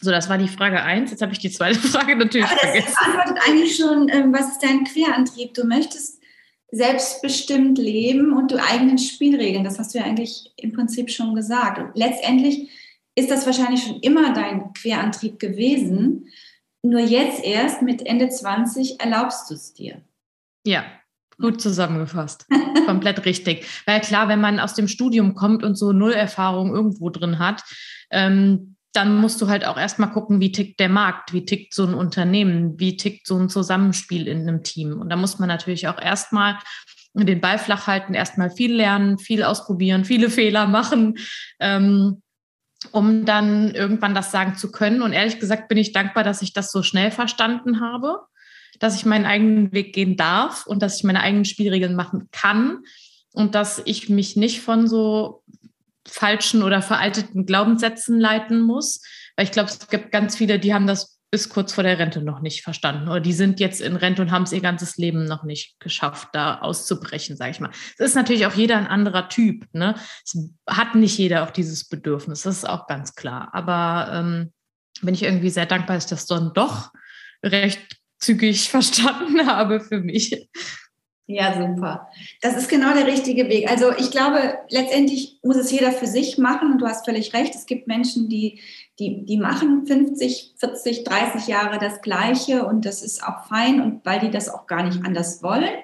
[0.00, 1.10] So, das war die Frage eins.
[1.10, 2.94] Jetzt habe ich die zweite Frage natürlich Aber das vergessen.
[3.00, 5.54] beantwortet eigentlich schon, ähm, was ist dein Querantrieb?
[5.54, 6.20] Du möchtest
[6.70, 9.64] selbstbestimmt leben und du eigenen Spielregeln.
[9.64, 11.78] Das hast du ja eigentlich im Prinzip schon gesagt.
[11.78, 12.70] Und letztendlich
[13.16, 16.28] ist das wahrscheinlich schon immer dein Querantrieb gewesen.
[16.82, 20.02] Nur jetzt erst mit Ende 20 erlaubst du es dir.
[20.64, 20.84] Ja,
[21.38, 22.46] gut zusammengefasst.
[22.86, 23.66] Komplett richtig.
[23.86, 27.64] Weil klar, wenn man aus dem Studium kommt und so null Erfahrung irgendwo drin hat,
[28.10, 31.84] ähm, dann musst du halt auch erstmal gucken, wie tickt der Markt, wie tickt so
[31.84, 35.00] ein Unternehmen, wie tickt so ein Zusammenspiel in einem Team.
[35.00, 36.58] Und da muss man natürlich auch erstmal
[37.12, 41.16] den Ball flach halten, erstmal viel lernen, viel ausprobieren, viele Fehler machen.
[41.60, 42.22] Ähm,
[42.92, 45.02] um dann irgendwann das sagen zu können.
[45.02, 48.20] Und ehrlich gesagt bin ich dankbar, dass ich das so schnell verstanden habe,
[48.78, 52.84] dass ich meinen eigenen Weg gehen darf und dass ich meine eigenen Spielregeln machen kann
[53.32, 55.42] und dass ich mich nicht von so
[56.06, 59.02] falschen oder veralteten Glaubenssätzen leiten muss.
[59.36, 62.22] Weil ich glaube, es gibt ganz viele, die haben das bis kurz vor der Rente
[62.22, 65.26] noch nicht verstanden oder die sind jetzt in Rente und haben es ihr ganzes Leben
[65.26, 67.68] noch nicht geschafft, da auszubrechen, sage ich mal.
[67.98, 69.66] Es ist natürlich auch jeder ein anderer Typ.
[69.74, 69.94] Ne?
[70.24, 70.34] Es
[70.66, 73.50] hat nicht jeder auch dieses Bedürfnis, das ist auch ganz klar.
[73.52, 74.52] Aber ähm,
[75.02, 76.90] bin ich irgendwie sehr dankbar, dass ich das dann doch
[77.42, 80.48] recht zügig verstanden habe für mich.
[81.28, 82.08] Ja, super.
[82.40, 83.68] Das ist genau der richtige Weg.
[83.68, 87.52] Also ich glaube, letztendlich muss es jeder für sich machen und du hast völlig recht.
[87.54, 88.60] Es gibt Menschen, die,
[89.00, 94.06] die, die machen 50, 40, 30 Jahre das Gleiche und das ist auch fein und
[94.06, 95.74] weil die das auch gar nicht anders wollen.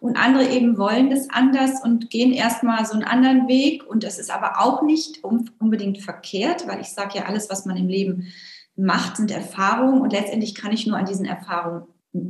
[0.00, 3.84] Und andere eben wollen das anders und gehen erstmal so einen anderen Weg.
[3.84, 7.76] Und das ist aber auch nicht unbedingt verkehrt, weil ich sage ja, alles, was man
[7.76, 8.28] im Leben
[8.76, 11.82] macht, sind Erfahrungen und letztendlich kann ich nur an diesen Erfahrungen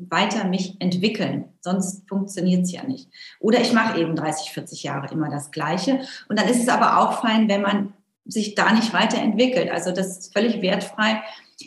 [0.09, 1.47] weiter mich entwickeln.
[1.61, 3.09] Sonst funktioniert es ja nicht.
[3.41, 6.01] Oder ich mache eben 30, 40 Jahre immer das Gleiche.
[6.29, 7.93] Und dann ist es aber auch fein, wenn man
[8.25, 9.71] sich da nicht weiterentwickelt.
[9.71, 11.23] Also das ist völlig wertfrei.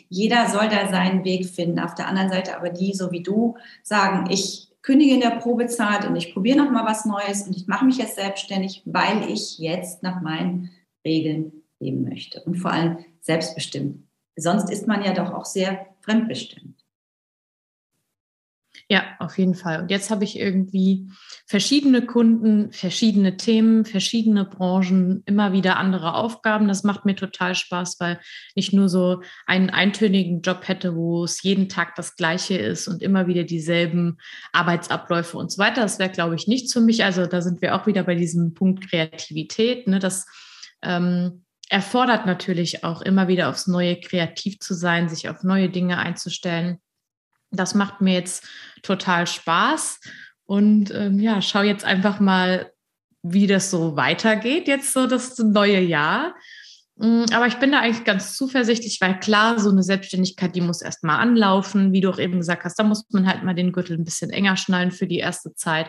[0.08, 1.80] Jeder soll da seinen Weg finden.
[1.80, 6.06] Auf der anderen Seite aber die, so wie du, sagen, ich kündige in der Probezeit
[6.06, 9.58] und ich probiere noch mal was Neues und ich mache mich jetzt selbstständig, weil ich
[9.58, 10.70] jetzt nach meinen
[11.04, 14.04] Regeln leben möchte und vor allem selbstbestimmt.
[14.36, 16.81] Sonst ist man ja doch auch sehr fremdbestimmt.
[18.92, 19.80] Ja, auf jeden Fall.
[19.80, 21.08] Und jetzt habe ich irgendwie
[21.46, 26.68] verschiedene Kunden, verschiedene Themen, verschiedene Branchen, immer wieder andere Aufgaben.
[26.68, 28.20] Das macht mir total Spaß, weil
[28.54, 33.00] ich nur so einen eintönigen Job hätte, wo es jeden Tag das Gleiche ist und
[33.00, 34.18] immer wieder dieselben
[34.52, 35.80] Arbeitsabläufe und so weiter.
[35.80, 37.02] Das wäre, glaube ich, nichts für mich.
[37.02, 39.88] Also da sind wir auch wieder bei diesem Punkt Kreativität.
[39.88, 40.00] Ne?
[40.00, 40.26] Das
[40.82, 45.96] ähm, erfordert natürlich auch immer wieder aufs Neue kreativ zu sein, sich auf neue Dinge
[45.96, 46.76] einzustellen.
[47.52, 48.44] Das macht mir jetzt
[48.82, 50.00] total Spaß.
[50.44, 52.72] Und ähm, ja, schau jetzt einfach mal,
[53.22, 56.34] wie das so weitergeht, jetzt so das neue Jahr.
[56.96, 60.82] Mm, aber ich bin da eigentlich ganz zuversichtlich, weil klar, so eine Selbstständigkeit, die muss
[60.82, 63.72] erst mal anlaufen, wie du auch eben gesagt hast, da muss man halt mal den
[63.72, 65.86] Gürtel ein bisschen enger schnallen für die erste Zeit.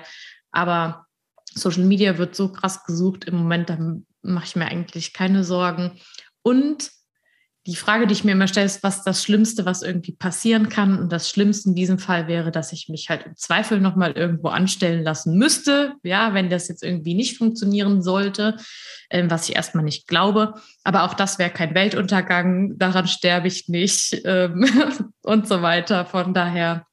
[0.51, 1.07] Aber
[1.53, 3.77] Social Media wird so krass gesucht im Moment, da
[4.21, 5.99] mache ich mir eigentlich keine Sorgen.
[6.41, 6.91] Und
[7.65, 10.99] die Frage, die ich mir immer stelle, ist, was das Schlimmste, was irgendwie passieren kann.
[10.99, 14.49] Und das Schlimmste in diesem Fall wäre, dass ich mich halt im Zweifel nochmal irgendwo
[14.49, 15.93] anstellen lassen müsste.
[16.03, 18.57] Ja, wenn das jetzt irgendwie nicht funktionieren sollte,
[19.09, 20.55] äh, was ich erstmal nicht glaube.
[20.83, 22.77] Aber auch das wäre kein Weltuntergang.
[22.77, 24.65] Daran sterbe ich nicht ähm,
[25.23, 26.05] und so weiter.
[26.05, 26.85] Von daher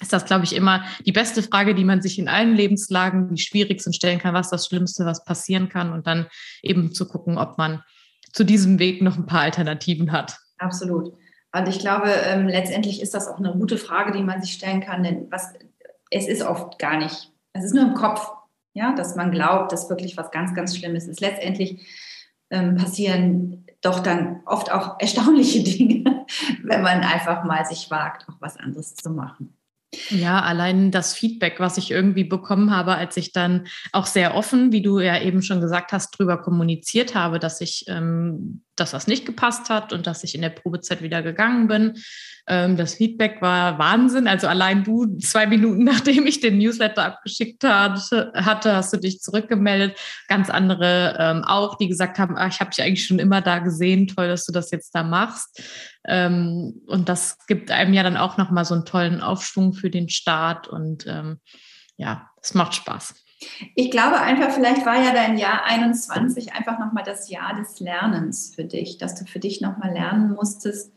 [0.00, 3.40] ist das, glaube ich, immer die beste Frage, die man sich in allen Lebenslagen, die
[3.40, 4.34] schwierig sind, stellen kann.
[4.34, 5.92] Was das Schlimmste, was passieren kann?
[5.92, 6.26] Und dann
[6.62, 7.82] eben zu gucken, ob man
[8.36, 10.38] zu diesem Weg noch ein paar Alternativen hat.
[10.58, 11.14] Absolut.
[11.52, 14.82] Und ich glaube, ähm, letztendlich ist das auch eine gute Frage, die man sich stellen
[14.82, 15.54] kann, denn was,
[16.10, 18.30] es ist oft gar nicht, es ist nur im Kopf,
[18.74, 21.20] ja, dass man glaubt, dass wirklich was ganz, ganz Schlimmes ist.
[21.20, 21.86] Letztendlich
[22.50, 26.26] ähm, passieren doch dann oft auch erstaunliche Dinge,
[26.62, 29.56] wenn man einfach mal sich wagt, auch was anderes zu machen.
[30.10, 34.72] Ja, allein das Feedback, was ich irgendwie bekommen habe, als ich dann auch sehr offen,
[34.72, 39.06] wie du ja eben schon gesagt hast, darüber kommuniziert habe, dass ich, ähm, dass das
[39.06, 41.94] nicht gepasst hat und dass ich in der Probezeit wieder gegangen bin.
[42.46, 44.28] Ähm, das Feedback war Wahnsinn.
[44.28, 49.20] Also allein du, zwei Minuten nachdem ich den Newsletter abgeschickt hatte, hatte hast du dich
[49.20, 49.98] zurückgemeldet.
[50.28, 53.58] Ganz andere ähm, auch, die gesagt haben, ah, ich habe dich eigentlich schon immer da
[53.58, 54.06] gesehen.
[54.06, 55.62] Toll, dass du das jetzt da machst.
[56.06, 60.08] Ähm, und das gibt einem ja dann auch nochmal so einen tollen Aufschwung für den
[60.08, 60.68] Start.
[60.68, 61.40] Und ähm,
[61.96, 63.25] ja, es macht Spaß.
[63.74, 68.54] Ich glaube einfach, vielleicht war ja dein Jahr 21 einfach nochmal das Jahr des Lernens
[68.54, 70.92] für dich, dass du für dich nochmal lernen musstest,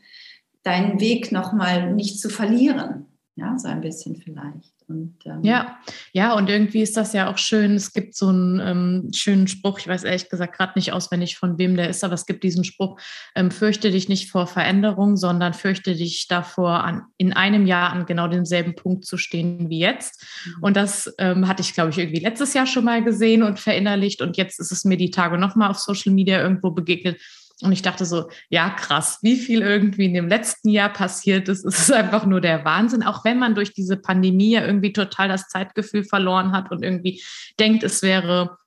[0.64, 3.09] deinen Weg nochmal nicht zu verlieren.
[3.40, 4.74] Ja, so ein bisschen vielleicht.
[4.90, 5.78] Und, ähm, ja,
[6.12, 7.76] ja, und irgendwie ist das ja auch schön.
[7.76, 11.58] Es gibt so einen ähm, schönen Spruch, ich weiß ehrlich gesagt gerade nicht auswendig, von
[11.58, 13.00] wem der ist, aber es gibt diesen Spruch,
[13.36, 18.08] ähm, fürchte dich nicht vor Veränderung, sondern fürchte dich davor, an, in einem Jahr an
[18.08, 20.26] genau demselben Punkt zu stehen wie jetzt.
[20.46, 20.64] Mhm.
[20.64, 24.22] Und das ähm, hatte ich, glaube ich, irgendwie letztes Jahr schon mal gesehen und verinnerlicht.
[24.22, 27.22] Und jetzt ist es mir die Tage nochmal auf Social Media irgendwo begegnet
[27.62, 31.66] und ich dachte so, ja, krass, wie viel irgendwie in dem letzten Jahr passiert ist.
[31.66, 33.03] Ist einfach nur der Wahnsinn.
[33.03, 37.22] Auch wenn man durch diese Pandemie ja irgendwie total das Zeitgefühl verloren hat und irgendwie
[37.60, 38.57] denkt, es wäre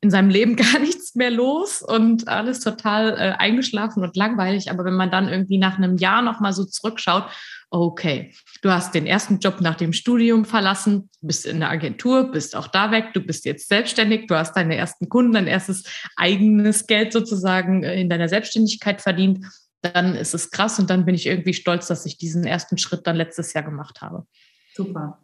[0.00, 4.70] in seinem Leben gar nichts mehr los und alles total äh, eingeschlafen und langweilig.
[4.70, 7.24] Aber wenn man dann irgendwie nach einem Jahr nochmal so zurückschaut,
[7.70, 8.32] okay,
[8.62, 12.68] du hast den ersten Job nach dem Studium verlassen, bist in der Agentur, bist auch
[12.68, 15.84] da weg, du bist jetzt selbstständig, du hast deine ersten Kunden, dein erstes
[16.16, 19.44] eigenes Geld sozusagen äh, in deiner Selbstständigkeit verdient,
[19.82, 23.06] dann ist es krass und dann bin ich irgendwie stolz, dass ich diesen ersten Schritt
[23.06, 24.26] dann letztes Jahr gemacht habe.
[24.74, 25.18] Super.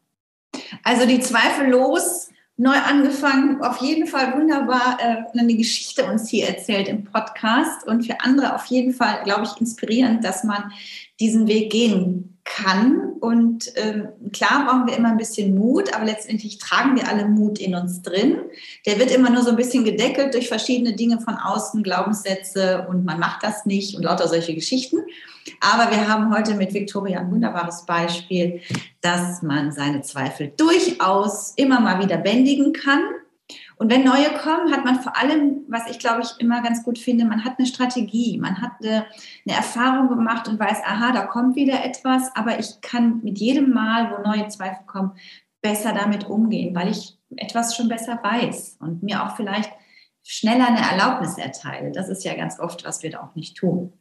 [0.82, 6.88] Also die zweifellos neu angefangen, auf jeden Fall wunderbar äh, eine Geschichte uns hier erzählt
[6.88, 7.86] im Podcast.
[7.86, 10.72] Und für andere auf jeden Fall, glaube ich, inspirierend, dass man
[11.18, 13.12] diesen Weg gehen kann.
[13.20, 17.58] Und ähm, klar brauchen wir immer ein bisschen Mut, aber letztendlich tragen wir alle Mut
[17.58, 18.38] in uns drin.
[18.84, 23.04] Der wird immer nur so ein bisschen gedeckelt durch verschiedene Dinge von außen, Glaubenssätze und
[23.04, 24.98] man macht das nicht und lauter solche Geschichten.
[25.60, 28.60] Aber wir haben heute mit Victoria ein wunderbares Beispiel,
[29.00, 33.02] dass man seine Zweifel durchaus immer mal wieder bändigen kann
[33.76, 36.98] und wenn neue kommen, hat man vor allem, was ich glaube ich immer ganz gut
[36.98, 39.06] finde, man hat eine Strategie, man hat eine,
[39.46, 43.72] eine, Erfahrung gemacht und weiß, aha, da kommt wieder etwas, aber ich kann mit jedem
[43.72, 45.12] Mal, wo neue Zweifel kommen,
[45.62, 49.70] besser damit umgehen, weil ich etwas schon besser weiß und mir auch vielleicht
[50.22, 51.92] schneller eine Erlaubnis erteile.
[51.92, 53.92] Das ist ja ganz oft, was wir da auch nicht tun.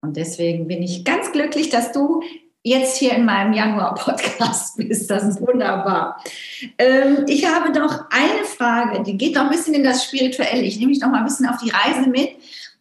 [0.00, 2.22] Und deswegen bin ich ganz glücklich, dass du
[2.68, 5.10] jetzt hier in meinem Januar-Podcast bist.
[5.10, 6.22] Das ist wunderbar.
[6.78, 10.62] Ähm, ich habe noch eine Frage, die geht noch ein bisschen in das Spirituelle.
[10.62, 12.30] Ich nehme dich noch mal ein bisschen auf die Reise mit.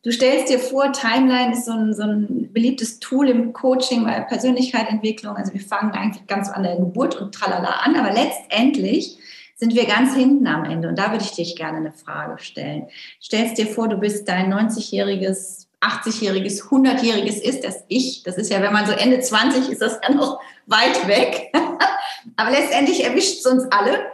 [0.03, 4.21] Du stellst dir vor, Timeline ist so ein, so ein beliebtes Tool im Coaching bei
[4.21, 5.35] Persönlichkeitsentwicklung.
[5.35, 9.17] Also wir fangen eigentlich ganz an der Geburt und tralala an, aber letztendlich
[9.55, 10.87] sind wir ganz hinten am Ende.
[10.87, 12.87] Und da würde ich dich gerne eine Frage stellen.
[13.21, 18.61] Stellst dir vor, du bist dein 90-jähriges 80-jähriges, 100-jähriges ist, das Ich, das ist ja,
[18.61, 21.51] wenn man so Ende 20 ist, das ja noch weit weg.
[22.35, 24.05] Aber letztendlich erwischt es uns alle.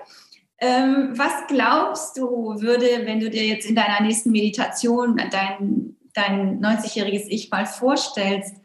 [0.59, 6.61] Ähm, was glaubst du, würde, wenn du dir jetzt in deiner nächsten Meditation dein, dein
[6.61, 8.55] 90-jähriges Ich mal vorstellst,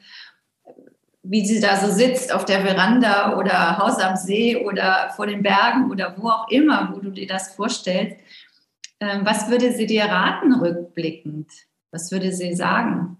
[1.23, 5.43] wie sie da so sitzt auf der Veranda oder Haus am See oder vor den
[5.43, 8.17] Bergen oder wo auch immer, wo du dir das vorstellst,
[9.01, 11.49] ähm, was würde sie dir raten rückblickend?
[11.91, 13.17] Was würde sie sagen?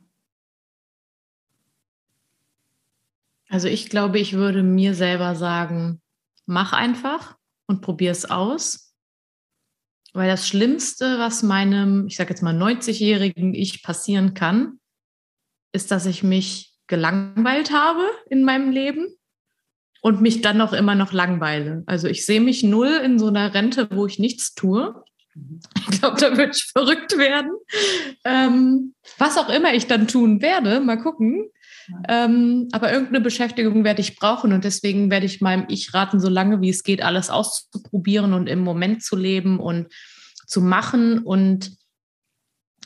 [3.49, 6.03] Also ich glaube, ich würde mir selber sagen,
[6.45, 8.95] mach einfach und probier es aus.
[10.13, 14.81] Weil das Schlimmste, was meinem, ich sage jetzt mal 90-jährigen Ich passieren kann,
[15.73, 19.07] ist, dass ich mich gelangweilt habe in meinem Leben
[20.01, 21.83] und mich dann noch immer noch langweile.
[21.87, 25.05] Also ich sehe mich null in so einer Rente, wo ich nichts tue.
[25.91, 27.51] Ich glaube, da würde ich verrückt werden.
[28.25, 31.51] Ähm, was auch immer ich dann tun werde, mal gucken.
[32.09, 36.29] Ähm, aber irgendeine Beschäftigung werde ich brauchen und deswegen werde ich meinem Ich raten, so
[36.29, 39.89] lange wie es geht, alles auszuprobieren und im Moment zu leben und
[40.47, 41.73] zu machen und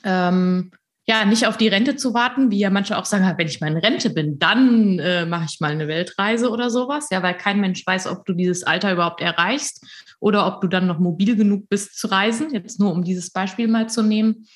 [0.05, 0.71] ähm,
[1.05, 3.73] ja, nicht auf die Rente zu warten, wie ja manche auch sagen, wenn ich mal
[3.73, 7.61] in Rente bin, dann äh, mache ich mal eine Weltreise oder sowas, ja, weil kein
[7.61, 9.85] Mensch weiß, ob du dieses Alter überhaupt erreichst
[10.23, 12.55] oder ob du dann noch mobil genug bist zu reisen.
[12.55, 14.47] Jetzt nur um dieses Beispiel mal zu nehmen.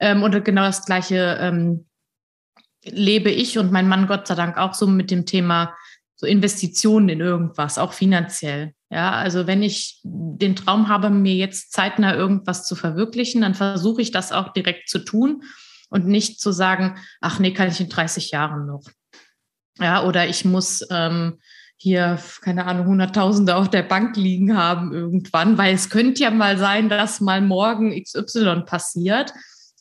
[0.00, 1.86] Ähm, und genau das Gleiche ähm,
[2.82, 5.76] lebe ich und mein Mann Gott sei Dank auch so mit dem Thema
[6.16, 8.72] so Investitionen in irgendwas, auch finanziell.
[8.88, 14.00] Ja, also wenn ich den Traum habe, mir jetzt zeitnah irgendwas zu verwirklichen, dann versuche
[14.00, 15.42] ich das auch direkt zu tun
[15.90, 18.84] und nicht zu sagen, ach nee, kann ich in 30 Jahren noch.
[19.78, 21.40] Ja, oder ich muss ähm,
[21.82, 26.56] hier, keine Ahnung, Hunderttausende auf der Bank liegen haben irgendwann, weil es könnte ja mal
[26.56, 29.32] sein, dass mal morgen XY passiert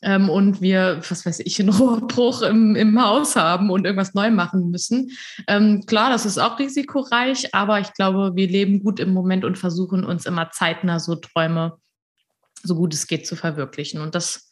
[0.01, 4.31] ähm, und wir, was weiß ich, einen Rohrbruch im, im Haus haben und irgendwas neu
[4.31, 5.11] machen müssen.
[5.47, 9.59] Ähm, klar, das ist auch risikoreich, aber ich glaube, wir leben gut im Moment und
[9.59, 11.77] versuchen uns immer zeitnah so Träume,
[12.63, 14.01] so gut es geht, zu verwirklichen.
[14.01, 14.50] Und das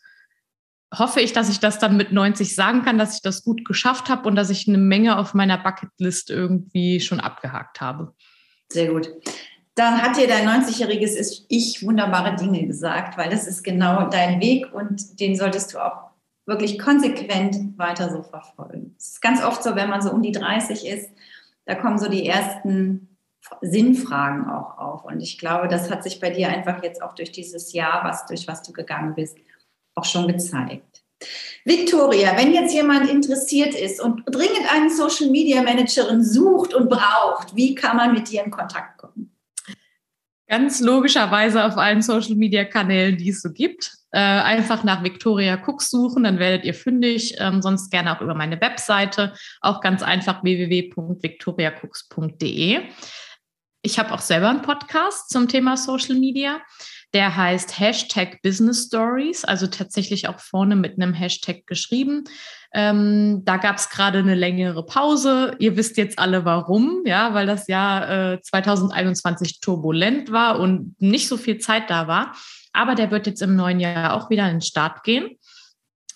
[0.98, 4.10] hoffe ich, dass ich das dann mit 90 sagen kann, dass ich das gut geschafft
[4.10, 8.14] habe und dass ich eine Menge auf meiner Bucketlist irgendwie schon abgehakt habe.
[8.72, 9.10] Sehr gut.
[9.76, 14.74] Dann hat dir dein 90-jähriges Ich wunderbare Dinge gesagt, weil das ist genau dein Weg
[14.74, 16.10] und den solltest du auch
[16.46, 18.96] wirklich konsequent weiter so verfolgen.
[18.98, 21.10] Es ist ganz oft so, wenn man so um die 30 ist,
[21.66, 23.18] da kommen so die ersten
[23.62, 25.06] Sinnfragen auch auf.
[25.06, 28.26] Und ich glaube, das hat sich bei dir einfach jetzt auch durch dieses Jahr, was,
[28.26, 29.38] durch was du gegangen bist,
[29.96, 31.04] auch schon gezeigt.
[31.66, 37.54] Victoria, wenn jetzt jemand interessiert ist und dringend einen Social Media Managerin sucht und braucht,
[37.56, 39.36] wie kann man mit dir in Kontakt kommen?
[40.48, 44.00] Ganz logischerweise auf allen Social Media Kanälen, die es so gibt.
[44.12, 47.36] Äh, einfach nach Victoria Cooks suchen, dann werdet ihr fündig.
[47.38, 52.80] Ähm, sonst gerne auch über meine Webseite, auch ganz einfach www.victoriacooks.de.
[53.84, 56.60] Ich habe auch selber einen Podcast zum Thema Social Media.
[57.14, 62.26] Der heißt Hashtag Business Stories, also tatsächlich auch vorne mit einem Hashtag geschrieben.
[62.72, 65.56] Ähm, da gab es gerade eine längere Pause.
[65.58, 71.28] Ihr wisst jetzt alle warum, ja, weil das Jahr äh, 2021 turbulent war und nicht
[71.28, 72.36] so viel Zeit da war.
[72.74, 75.38] Aber der wird jetzt im neuen Jahr auch wieder in den Start gehen.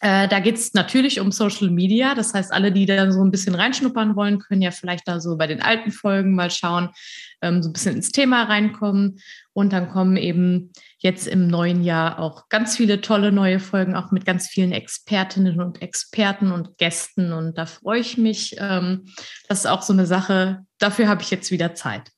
[0.04, 2.14] Äh, da geht es natürlich um Social Media.
[2.14, 5.38] Das heißt, alle, die da so ein bisschen reinschnuppern wollen, können ja vielleicht da so
[5.38, 6.90] bei den alten Folgen mal schauen,
[7.42, 9.22] ähm, so ein bisschen ins Thema reinkommen.
[9.54, 14.12] Und dann kommen eben jetzt im neuen Jahr auch ganz viele tolle neue Folgen, auch
[14.12, 17.34] mit ganz vielen Expertinnen und Experten und Gästen.
[17.34, 18.56] Und da freue ich mich.
[18.60, 19.06] Ähm,
[19.48, 22.10] das ist auch so eine Sache, dafür habe ich jetzt wieder Zeit.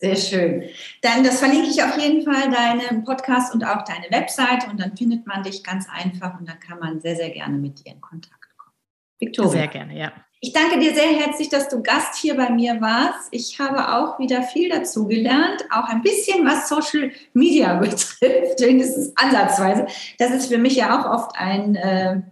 [0.00, 0.62] Sehr schön.
[1.02, 4.96] Dann, das verlinke ich auf jeden Fall, deinen Podcast und auch deine Webseite und dann
[4.96, 8.00] findet man dich ganz einfach und dann kann man sehr, sehr gerne mit dir in
[8.00, 8.74] Kontakt kommen.
[9.18, 9.50] Victoria.
[9.50, 10.12] Sehr gerne, ja.
[10.40, 13.28] Ich danke dir sehr herzlich, dass du Gast hier bei mir warst.
[13.32, 19.12] Ich habe auch wieder viel dazu gelernt, auch ein bisschen, was Social Media betrifft, wenigstens
[19.16, 19.86] ansatzweise.
[20.18, 22.22] Das ist für mich ja auch oft ein, äh,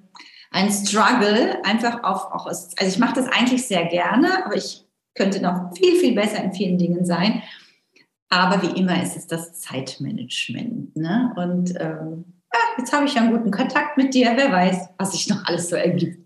[0.53, 4.85] ein Struggle, einfach auf, auch, also ich mache das eigentlich sehr gerne, aber ich
[5.17, 7.43] könnte noch viel, viel besser in vielen Dingen sein.
[8.29, 10.95] Aber wie immer ist es das Zeitmanagement.
[10.95, 11.33] Ne?
[11.37, 14.33] Und ähm, ja, jetzt habe ich ja einen guten Kontakt mit dir.
[14.37, 16.19] Wer weiß, was sich noch alles so ergibt.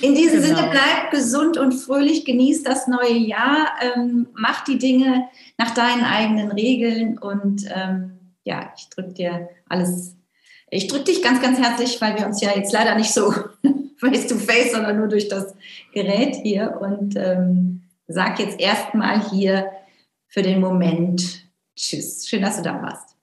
[0.00, 0.56] In diesem genau.
[0.56, 5.28] Sinne, bleib gesund und fröhlich, genieß das neue Jahr, ähm, mach die Dinge
[5.58, 10.16] nach deinen eigenen Regeln und ähm, ja, ich drücke dir alles,
[10.70, 13.32] ich drücke dich ganz, ganz herzlich, weil wir uns ja jetzt leider nicht so
[13.98, 15.54] face to face, sondern nur durch das
[15.92, 19.70] Gerät hier und ähm, sag jetzt erstmal hier
[20.26, 22.26] für den Moment Tschüss.
[22.26, 23.15] Schön, dass du da warst.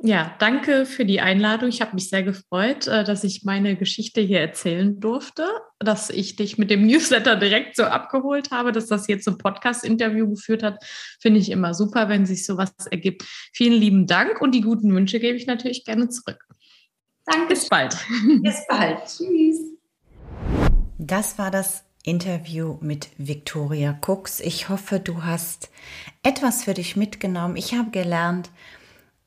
[0.00, 1.68] Ja, danke für die Einladung.
[1.68, 5.44] Ich habe mich sehr gefreut, äh, dass ich meine Geschichte hier erzählen durfte,
[5.80, 10.28] dass ich dich mit dem Newsletter direkt so abgeholt habe, dass das jetzt zum Podcast-Interview
[10.30, 10.84] geführt hat.
[11.20, 13.24] Finde ich immer super, wenn sich sowas ergibt.
[13.52, 16.46] Vielen lieben Dank und die guten Wünsche gebe ich natürlich gerne zurück.
[17.26, 17.48] Danke.
[17.48, 17.96] Bis bald.
[18.42, 18.98] Bis bald.
[19.04, 19.58] Tschüss.
[20.98, 24.38] Das war das Interview mit Victoria Cooks.
[24.40, 25.70] Ich hoffe, du hast
[26.22, 27.56] etwas für dich mitgenommen.
[27.56, 28.50] Ich habe gelernt,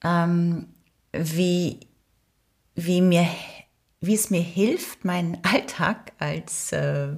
[0.04, 0.68] ähm,
[1.12, 1.80] wie,
[2.76, 3.28] wie, mir,
[4.00, 7.16] wie es mir hilft, meinen Alltag als äh,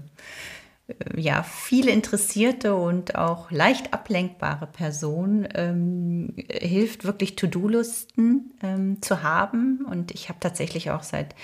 [1.16, 9.86] ja, viel interessierte und auch leicht ablenkbare Person ähm, hilft, wirklich To-Do-Listen ähm, zu haben.
[9.90, 11.36] Und ich habe tatsächlich auch seit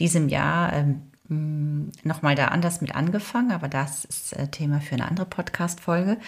[0.00, 5.06] diesem Jahr ähm, nochmal da anders mit angefangen, aber das ist äh, Thema für eine
[5.06, 6.18] andere Podcast-Folge.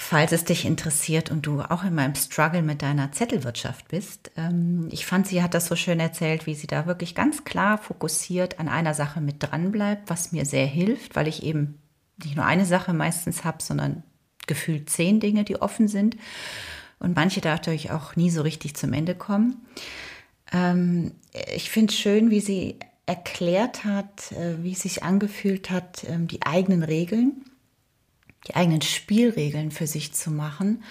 [0.00, 4.88] Falls es dich interessiert und du auch in meinem Struggle mit deiner Zettelwirtschaft bist, ähm,
[4.92, 8.60] ich fand, sie hat das so schön erzählt, wie sie da wirklich ganz klar fokussiert
[8.60, 11.82] an einer Sache mit dran bleibt, was mir sehr hilft, weil ich eben
[12.22, 14.04] nicht nur eine Sache meistens habe, sondern
[14.46, 16.16] gefühlt zehn Dinge, die offen sind
[17.00, 19.66] und manche dadurch auch nie so richtig zum Ende kommen.
[20.52, 21.10] Ähm,
[21.52, 26.28] ich finde es schön, wie sie erklärt hat, äh, wie es sich angefühlt hat, ähm,
[26.28, 27.42] die eigenen Regeln,
[28.48, 30.82] die eigenen Spielregeln für sich zu machen.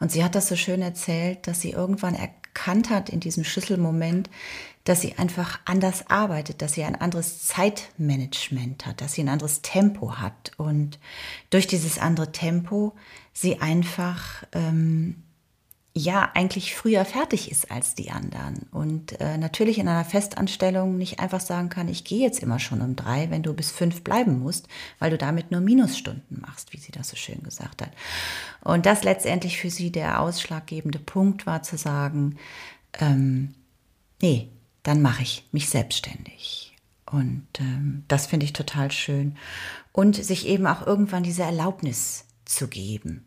[0.00, 4.30] Und sie hat das so schön erzählt, dass sie irgendwann erkannt hat in diesem Schlüsselmoment,
[4.84, 9.62] dass sie einfach anders arbeitet, dass sie ein anderes Zeitmanagement hat, dass sie ein anderes
[9.62, 10.52] Tempo hat.
[10.58, 10.98] Und
[11.50, 12.94] durch dieses andere Tempo
[13.32, 15.23] sie einfach ähm,
[15.96, 21.20] ja eigentlich früher fertig ist als die anderen und äh, natürlich in einer Festanstellung nicht
[21.20, 24.40] einfach sagen kann, ich gehe jetzt immer schon um drei, wenn du bis fünf bleiben
[24.40, 24.66] musst,
[24.98, 27.92] weil du damit nur Minusstunden machst, wie sie das so schön gesagt hat.
[28.60, 32.38] Und das letztendlich für sie der ausschlaggebende Punkt war zu sagen,
[32.98, 33.54] ähm,
[34.20, 34.48] nee,
[34.82, 36.76] dann mache ich mich selbstständig.
[37.06, 39.36] Und ähm, das finde ich total schön.
[39.92, 43.24] Und sich eben auch irgendwann diese Erlaubnis zu geben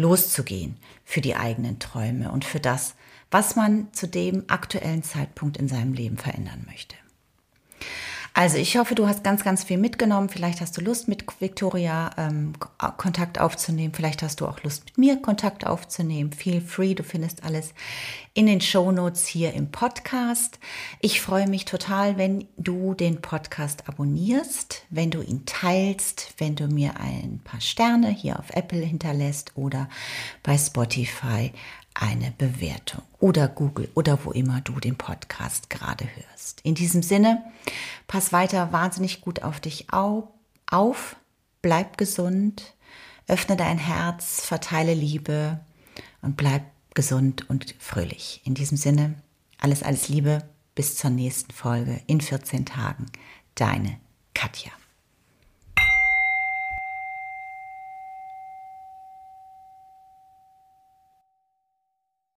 [0.00, 0.76] loszugehen
[1.10, 2.94] für die eigenen Träume und für das,
[3.32, 6.94] was man zu dem aktuellen Zeitpunkt in seinem Leben verändern möchte.
[8.32, 10.28] Also ich hoffe, du hast ganz, ganz viel mitgenommen.
[10.28, 12.52] Vielleicht hast du Lust, mit Victoria ähm,
[12.96, 13.92] Kontakt aufzunehmen.
[13.92, 16.32] Vielleicht hast du auch Lust, mit mir Kontakt aufzunehmen.
[16.32, 17.74] Feel free, du findest alles
[18.32, 20.60] in den Show Notes hier im Podcast.
[21.00, 26.68] Ich freue mich total, wenn du den Podcast abonnierst, wenn du ihn teilst, wenn du
[26.68, 29.88] mir ein paar Sterne hier auf Apple hinterlässt oder
[30.44, 31.52] bei Spotify
[31.94, 36.60] eine Bewertung oder Google oder wo immer du den Podcast gerade hörst.
[36.62, 37.42] In diesem Sinne,
[38.06, 41.16] pass weiter wahnsinnig gut auf dich auf,
[41.62, 42.74] bleib gesund,
[43.26, 45.60] öffne dein Herz, verteile Liebe
[46.22, 46.64] und bleib
[46.94, 48.40] gesund und fröhlich.
[48.44, 49.14] In diesem Sinne,
[49.58, 50.42] alles, alles Liebe,
[50.74, 53.06] bis zur nächsten Folge in 14 Tagen.
[53.54, 53.98] Deine
[54.34, 54.79] Katja.